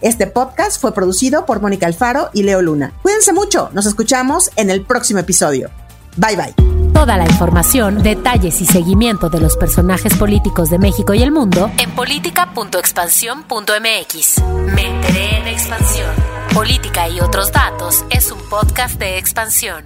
Este 0.00 0.26
podcast 0.26 0.80
fue 0.80 0.94
producido 0.94 1.46
por 1.46 1.60
Mónica 1.60 1.86
Alfaro 1.86 2.30
y 2.32 2.42
Leo 2.42 2.62
Luna. 2.62 2.92
Cuídense 3.02 3.32
mucho, 3.32 3.70
nos 3.72 3.86
escuchamos 3.86 4.50
en 4.56 4.70
el 4.70 4.84
próximo 4.84 5.20
episodio. 5.20 5.70
Bye 6.16 6.36
bye. 6.36 6.81
Toda 7.02 7.16
la 7.16 7.24
información, 7.24 8.00
detalles 8.00 8.60
y 8.60 8.64
seguimiento 8.64 9.28
de 9.28 9.40
los 9.40 9.56
personajes 9.56 10.16
políticos 10.16 10.70
de 10.70 10.78
México 10.78 11.14
y 11.14 11.22
el 11.24 11.32
mundo 11.32 11.68
en 11.76 11.90
política.expansión.mx. 11.96 14.40
Me 14.72 14.86
enteré 14.86 15.38
en 15.38 15.48
expansión. 15.48 16.14
Política 16.54 17.08
y 17.08 17.18
otros 17.18 17.50
datos 17.50 18.04
es 18.08 18.30
un 18.30 18.38
podcast 18.48 19.00
de 19.00 19.18
expansión. 19.18 19.84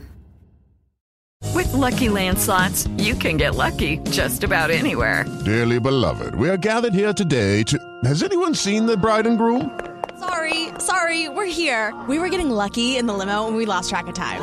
With 1.54 1.72
lucky 1.72 2.10
landslots, 2.10 2.86
you 2.98 3.16
can 3.16 3.38
get 3.38 3.54
lucky 3.54 3.98
just 4.10 4.44
about 4.44 4.70
anywhere. 4.70 5.24
Dearly 5.42 5.80
beloved, 5.80 6.34
we 6.34 6.50
are 6.50 6.58
gathered 6.58 6.92
here 6.92 7.14
today 7.14 7.64
to. 7.64 7.78
Has 8.04 8.22
anyone 8.22 8.54
seen 8.54 8.84
the 8.84 8.98
bride 8.98 9.26
and 9.26 9.38
groom? 9.38 9.70
Sorry, 10.20 10.68
sorry, 10.78 11.30
we're 11.30 11.46
here. 11.46 11.94
We 12.10 12.18
were 12.18 12.28
getting 12.28 12.50
lucky 12.50 12.98
in 12.98 13.06
the 13.06 13.14
limo 13.14 13.46
and 13.46 13.56
we 13.56 13.64
lost 13.64 13.88
track 13.88 14.06
of 14.06 14.12
time. 14.12 14.42